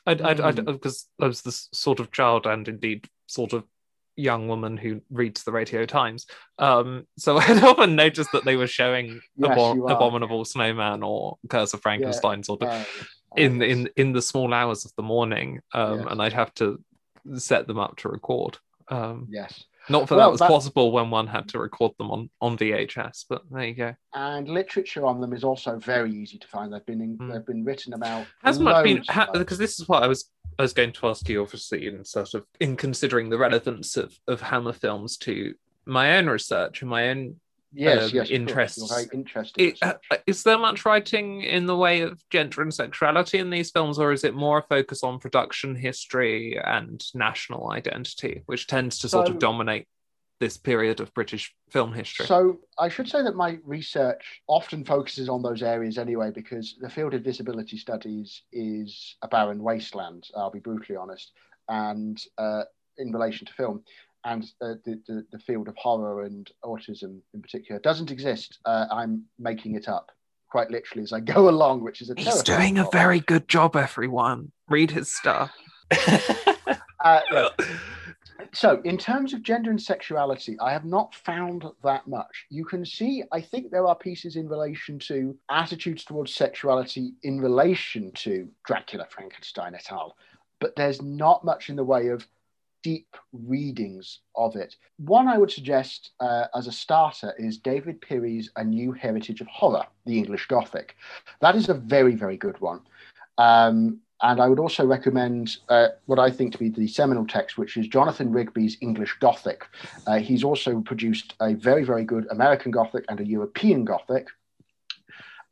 [0.06, 0.66] I'd, I'd, I'd, Mm.
[0.66, 3.64] because I was this sort of child and indeed sort of
[4.16, 6.26] young woman who reads the Radio Times.
[6.58, 11.74] Um, so I'd often noticed that they were showing Yes, Abo- Abominable Snowman or Curse
[11.74, 12.84] of Frankenstein sort of Uh,
[13.36, 16.06] in in in the small hours of the morning, um, Yes.
[16.10, 16.82] and I'd have to
[17.36, 18.56] set them up to record.
[18.88, 19.64] Um, yes.
[19.88, 22.56] Not that Well, that was that- possible when one had to record them on on
[22.56, 23.94] VHS, but there you go.
[24.14, 26.72] and literature on them is also very easy to find.
[26.72, 27.32] They've been in, Mm.
[27.32, 28.26] they've been written about.
[28.42, 29.38] Has much been loads and ha, loads.
[29.38, 32.32] because this is what I was I was going to ask you, obviously, in sort
[32.32, 37.08] of in considering the relevance of of Hammer films to my own research and my
[37.10, 37.40] own.
[37.72, 38.88] Yes, yes, interests.
[38.92, 39.60] Very interested.
[39.60, 39.94] It, uh,
[40.26, 44.12] is there much writing in the way of gender and sexuality in these films, or
[44.12, 49.26] is it more a focus on production history and national identity, which tends to sort
[49.26, 49.86] So- of dominate
[50.38, 52.26] this period of British film history?
[52.26, 56.90] So I should say that my research often focuses on those areas anyway, because the
[56.90, 60.28] field of disability studies is a barren wasteland.
[60.36, 61.32] I'll be brutally honest,
[61.68, 62.64] and uh,
[62.98, 63.82] in relation to film,
[64.26, 68.58] and uh, the, the the field of horror and autism in particular doesn't exist.
[68.64, 70.10] Uh, I'm making it up
[70.50, 73.76] quite literally as I go along, which is a He's doing a very good job,
[73.76, 74.52] everyone.
[74.68, 75.50] Read his stuff.
[77.04, 77.48] Uh, yeah.
[78.52, 82.46] So, in terms of gender and sexuality, I have not found that much.
[82.50, 87.40] You can see, I think there are pieces in relation to attitudes towards sexuality in
[87.40, 90.16] relation to Dracula, Frankenstein, et al.,
[90.58, 92.26] but there's not much in the way of
[92.86, 94.76] deep readings of it.
[94.98, 99.48] One I would suggest uh, as a starter is David Pirie's A New Heritage of
[99.48, 100.94] Horror, the English Gothic.
[101.40, 102.82] That is a very, very good one.
[103.38, 107.58] Um, and I would also recommend uh, what I think to be the seminal text,
[107.58, 109.60] which is Jonathan Rigby's English Gothic.
[110.06, 114.28] Uh, he's also produced a very, very good American Gothic and a European Gothic.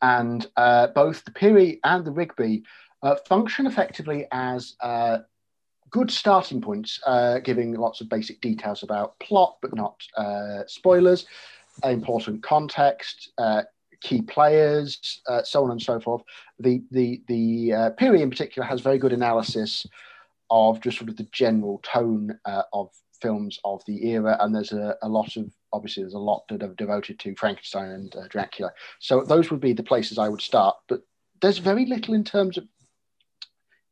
[0.02, 2.62] And uh, both the Pirie and the Rigby
[3.02, 5.18] uh, function effectively as uh,
[5.94, 11.24] good starting points, uh, giving lots of basic details about plot, but not uh, spoilers,
[11.84, 13.62] important context, uh,
[14.00, 16.22] key players, uh, so on and so forth.
[16.58, 19.86] The the the uh, Pirie in particular has very good analysis
[20.50, 22.90] of just sort of the general tone uh, of
[23.22, 26.64] films of the era, and there's a, a lot of obviously there's a lot that
[26.64, 28.72] are devoted to Frankenstein and Dracula.
[28.98, 30.74] So those would be the places I would start.
[30.88, 31.02] But
[31.40, 32.64] there's very little in terms of,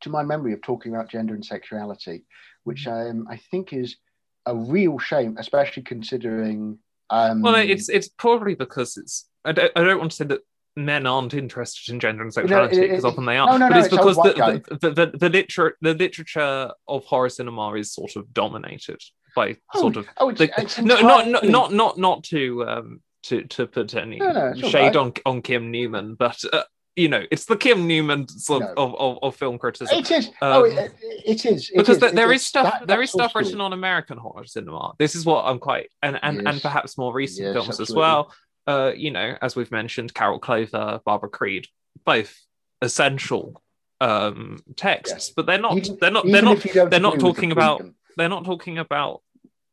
[0.03, 2.25] to my memory, of talking about gender and sexuality,
[2.63, 3.97] which um, I think is
[4.45, 6.77] a real shame, especially considering.
[7.09, 9.27] Um, Well, it's it's probably because it's.
[9.45, 10.41] I don't, I don't want to say that
[10.75, 13.67] men aren't interested in gender and sexuality it- because it- often they are, no, no,
[13.69, 14.33] but no, it's it's because the,
[14.69, 18.99] the, the, the, the, literature, the literature of horror cinema is sort of dominated
[19.35, 22.65] by Oh, sort of oh, it's- the- it's no, not, not not not not to
[22.67, 24.95] um to to put any No, no, shade right.
[24.95, 26.63] on on Kim Newman, but uh,
[26.95, 28.83] you know it's the Kim Newman sort of, No.
[28.83, 29.97] of, of, of film criticism.
[29.99, 30.29] It is.
[30.41, 30.91] oh, Um, it,
[31.25, 31.69] it is.
[31.69, 32.47] it because is, there is is.
[32.47, 34.93] stuff That- there is stuff written on American horror cinema.
[34.99, 38.31] This is what I'm quite and and, and perhaps more recent Yes, films as well.
[38.67, 41.67] Uh, you know, as we've mentioned, Carol Clover, Barbara Creed,
[42.05, 42.33] both
[42.81, 43.61] essential
[44.01, 45.33] um texts, Yes.
[45.35, 47.79] but they're not Even- they're not they're not if you don't they're not talking about
[47.79, 47.95] freedom.
[48.17, 49.21] they're not talking about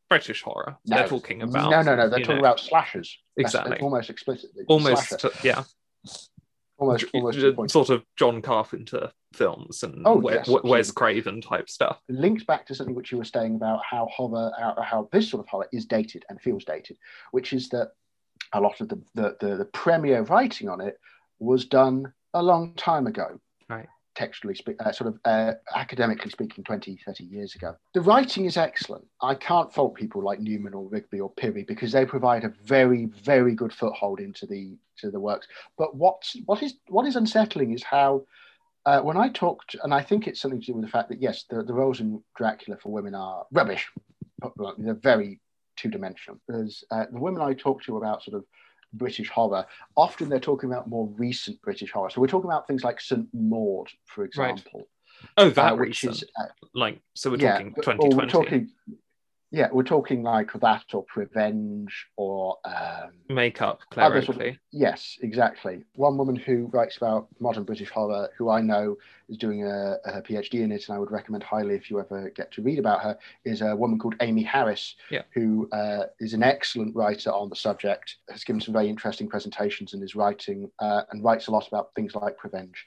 [0.09, 0.77] British horror.
[0.85, 0.97] No.
[0.97, 2.09] They're talking about No, no, no.
[2.09, 3.17] They're talking know, about slashers.
[3.37, 3.79] Exactly.
[3.79, 4.63] almost explicitly.
[4.67, 5.29] almost Slasher.
[5.43, 5.63] yeah
[6.81, 10.91] almost, almost sort of John Carpenter films and Oh, Wes, yes, Wes.
[10.91, 12.01] Craven type stuff.
[12.09, 15.43] linked back to something which you were saying about how horror, how, how this sort
[15.43, 16.97] of horror is dated and feels dated,
[17.31, 17.91] which is that
[18.53, 20.97] a lot of the the, the, the premier writing on it
[21.39, 23.39] was done a long time ago.
[23.69, 23.87] Right.
[24.15, 27.75] Textually, spe- uh, sort of uh, academically speaking, 20, 30 years ago.
[27.93, 29.05] The writing is excellent.
[29.21, 33.05] I can't fault people like Newman or Rigby or Pirie because they provide a very,
[33.05, 35.47] very good foothold into the to the works.
[35.77, 38.25] But what's what is what is unsettling is how
[38.85, 41.21] uh, when I talked, and I think it's something to do with the fact that
[41.21, 43.87] yes, the, the roles in Dracula for women are rubbish.
[44.77, 45.39] They're very
[45.75, 46.39] two dimensional.
[46.47, 48.45] There's uh, the women I talked to about sort of
[48.93, 49.65] British horror.
[49.95, 52.09] Often they're talking about more recent British horror.
[52.09, 54.71] So we're talking about things like St Maud, for example.
[54.79, 54.85] Right.
[55.37, 56.13] Oh, that uh, which recent.
[56.13, 58.15] is uh, like so we're yeah, talking but- 2020.
[58.15, 58.69] We're talking,
[59.53, 65.83] yeah, we're talking like that or Revenge or um, Makeup, Other sort of- Yes, exactly.
[65.95, 68.97] One woman who writes about modern British horror, who I know
[69.27, 72.29] is doing a, a PhD in it, and I would recommend highly if you ever
[72.29, 75.23] get to read about her, is a woman called Amy Harris, Yeah.
[75.33, 79.93] who uh, is an excellent writer on the subject, has given some very interesting presentations
[79.93, 82.85] and is writing uh, and writes a lot about things like Revenge.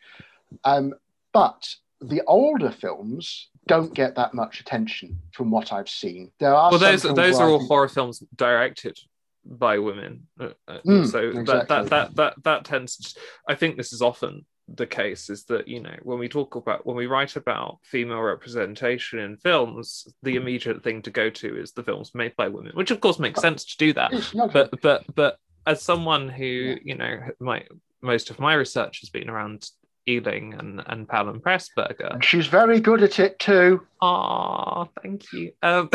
[0.65, 0.95] Um,
[1.35, 6.31] but the older films don't get that much attention from what I've seen.
[6.39, 8.99] There are Well, those those are all think- horror films directed
[9.45, 10.27] by women.
[10.39, 11.67] Mm, so that, exactly.
[11.69, 12.97] that that that that tends.
[12.97, 16.55] To, I think this is often the case is that you know when we talk
[16.55, 20.39] about when we write about female representation in films, the hmm.
[20.39, 23.41] immediate thing to go to is the films made by women, which of course makes
[23.41, 24.13] sense to do that.
[24.53, 27.65] But but but as someone who you know my
[28.03, 29.69] most of my research has been around
[30.09, 32.13] Ealing and and Powell and Pressburger.
[32.15, 33.87] and she's very good at it too.
[34.03, 35.53] Ah, thank you.
[35.63, 35.89] Um,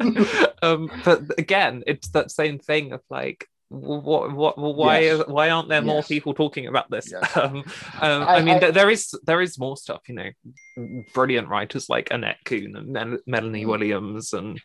[0.62, 5.24] um, but again, it's that same thing of like, what, what, why, Yes.
[5.26, 7.10] why aren't there more people talking about this?
[7.10, 7.36] Yes.
[7.36, 7.56] Um,
[8.00, 10.02] um, I, I- mean, I- there- there is there is more stuff.
[10.08, 13.68] You know, brilliant writers like Annette Kuhn and Mel- Melanie Mm.
[13.68, 14.58] Williams and.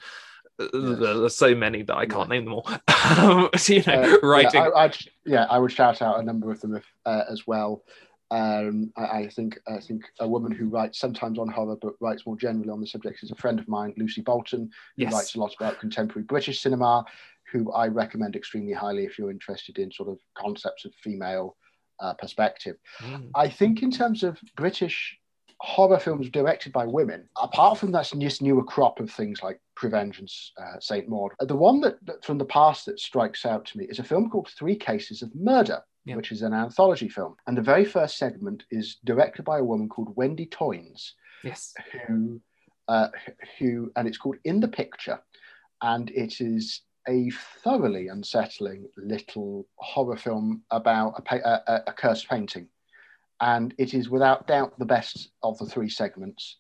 [0.60, 1.00] uh, Yes.
[1.00, 2.36] There's so many that I can't Yeah.
[2.36, 2.70] name them all.
[3.18, 4.62] Um, so, you know, Uh, writing.
[4.62, 4.92] Yeah, I,
[5.26, 7.84] yeah, I would shout out a number of them if, uh, as well.
[8.32, 12.26] Um, I, I think I think a woman who writes sometimes on horror but writes
[12.26, 15.14] more generally on the subject is a friend of mine, Lucy Bolton, who Yes.
[15.14, 17.04] writes a lot about contemporary British cinema,
[17.52, 21.58] who I recommend extremely highly if you're interested in sort of concepts of female
[22.00, 22.78] uh, perspective.
[23.00, 23.30] Mm.
[23.36, 25.18] I think in terms of British
[25.60, 30.20] horror films directed by women, apart from that this newer crop of things like Revenge
[30.20, 33.78] and uh, Saint Maud, the one that, that from the past that strikes out to
[33.78, 36.16] me is a film called Three Cases of Murder, Yeah.
[36.16, 37.36] which is an anthology film.
[37.48, 41.12] And the very first segment is directed by a woman called Wendy Toynes,
[41.44, 41.74] Yes.
[42.08, 42.42] who,
[42.88, 43.10] uh,
[43.60, 45.20] who, and it's called In the Picture,
[45.82, 47.30] and it is a
[47.64, 51.36] thoroughly unsettling little horror film about a,
[51.72, 52.68] a- a cursed painting,
[53.40, 56.58] and it is without doubt the best of the three segments.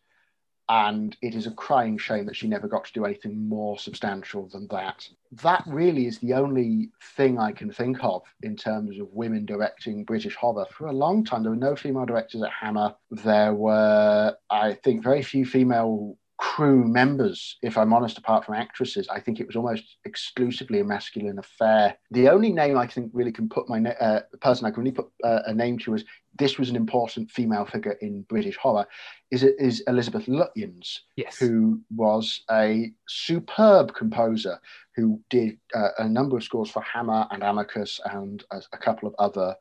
[0.71, 4.47] And it is a crying shame that she never got to do anything more substantial
[4.47, 5.05] than that.
[5.43, 10.05] That really is the only thing I can think of in terms of women directing
[10.05, 10.65] British horror.
[10.71, 12.95] For a long time, there were no female directors at Hammer.
[13.09, 19.07] There were, I think, very few female crew members, if I'm honest, apart from actresses.
[19.09, 21.95] I think it was almost exclusively a masculine affair.
[22.09, 24.91] The only name I think really can put my na- uh, person I can really
[24.91, 26.03] put uh, a name to as
[26.39, 28.87] this was an important female figure in British horror
[29.29, 31.37] is is Elisabeth Lutyens, Yes.
[31.37, 34.59] who was a superb composer
[34.95, 39.07] who did uh, a number of scores for Hammer and Amicus and a, a couple
[39.07, 39.55] of other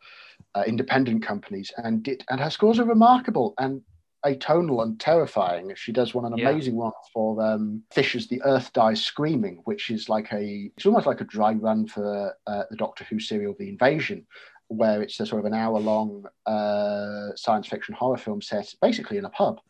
[0.54, 3.52] uh, independent companies, and did and her scores are remarkable.
[3.58, 3.82] And
[4.24, 5.72] atonal and terrifying.
[5.74, 6.50] She does one an Yeah.
[6.50, 11.06] amazing one for um, Fisher's "The Earth Dies Screaming," which is like a it's almost
[11.06, 14.26] like a dry run for uh, the Doctor Who serial "The Invasion,"
[14.68, 19.18] where it's a sort of an hour long uh, science fiction horror film set basically
[19.18, 19.60] in a pub,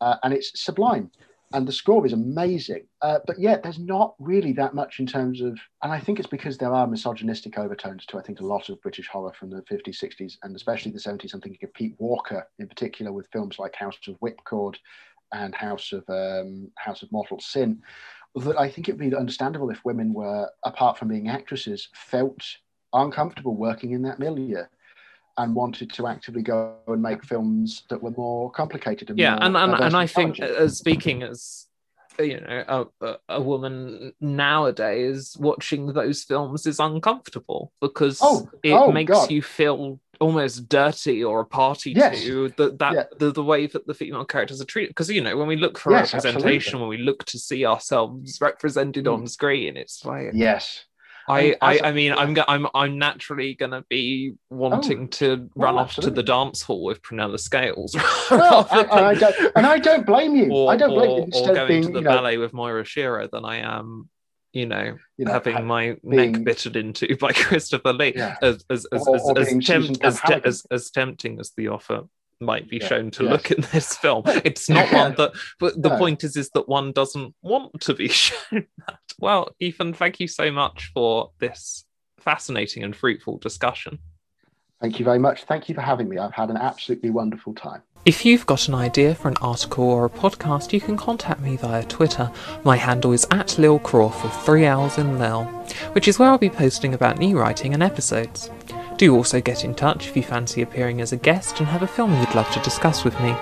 [0.00, 1.10] uh, and it's sublime.
[1.54, 5.40] And the score is amazing, uh, but yet there's not really that much in terms
[5.40, 8.68] of, and I think it's because there are misogynistic overtones to I think a lot
[8.68, 11.32] of British horror from the 50s, 60s, and especially the 70s.
[11.32, 14.76] I'm thinking of Pete Walker in particular with films like House of Whipcord
[15.32, 17.80] and House of um, House of Mortal Sin.
[18.34, 22.42] That I think it'd be understandable if women were, apart from being actresses, felt
[22.92, 24.64] uncomfortable working in that milieu
[25.38, 29.44] and wanted to actively go and make films that were more complicated and yeah more
[29.44, 31.66] and and, and i think uh, speaking as
[32.18, 38.90] you know a, a, woman nowadays watching those films is uncomfortable because Oh, it oh,
[38.90, 39.30] makes God.
[39.30, 42.24] you feel almost dirty or a party Yes.
[42.24, 43.04] to the, that Yeah.
[43.18, 45.78] the, the way that the female characters are treated because you know when we look
[45.78, 49.14] for Yes, representation when we look to see ourselves represented Mm.
[49.14, 50.86] on screen it's like yes
[51.28, 55.76] I, I, I mean, I'm, go- I'm, I'm naturally gonna be wanting oh, to run
[55.76, 57.94] off to the dance hall with Prunella Scales,
[58.30, 60.50] well, and, and I don't, and I don't blame you.
[60.52, 61.22] or, I don't blame or, you.
[61.22, 63.56] or Instead of going being, to the you know, ballet with Moira Shearer than I
[63.58, 64.08] am,
[64.52, 68.14] you know, you know, having ha- my being- neck bitted into by Christopher Lee.
[68.16, 68.36] Yeah.
[68.42, 72.02] As as as Or- as, or as, tempt- as, as as tempting as the offer
[72.40, 72.86] might be Yeah.
[72.88, 73.32] shown to Yes.
[73.32, 75.32] look in this film, it's not one that.
[75.58, 75.98] But the No.
[75.98, 78.98] point is, is that one doesn't want to be shown that.
[79.18, 81.84] Well, Ethan, thank you so much for this
[82.18, 83.98] fascinating and fruitful discussion.
[84.80, 85.44] Thank you very much.
[85.44, 86.18] Thank you for having me.
[86.18, 87.82] I've had an absolutely wonderful time.
[88.04, 91.56] If you've got an idea for an article or a podcast, you can contact me
[91.56, 92.30] via Twitter.
[92.64, 95.44] My handle is at Lil Croft with three L's in Lil,
[95.92, 98.50] which is where I'll be posting about new writing and episodes.
[98.98, 101.86] Do also get in touch if you fancy appearing as a guest and have a
[101.86, 103.32] film you'd love to discuss with me.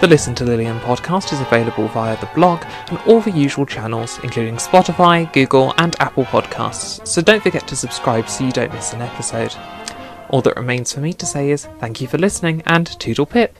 [0.00, 4.18] The Listen to Lillian podcast is available via the blog and all the usual channels,
[4.22, 8.94] including Spotify, Google, and Apple Podcasts, so don't forget to subscribe so you don't miss
[8.94, 9.54] an episode.
[10.30, 13.58] All that remains for me to say is thank you for listening and toodle pip.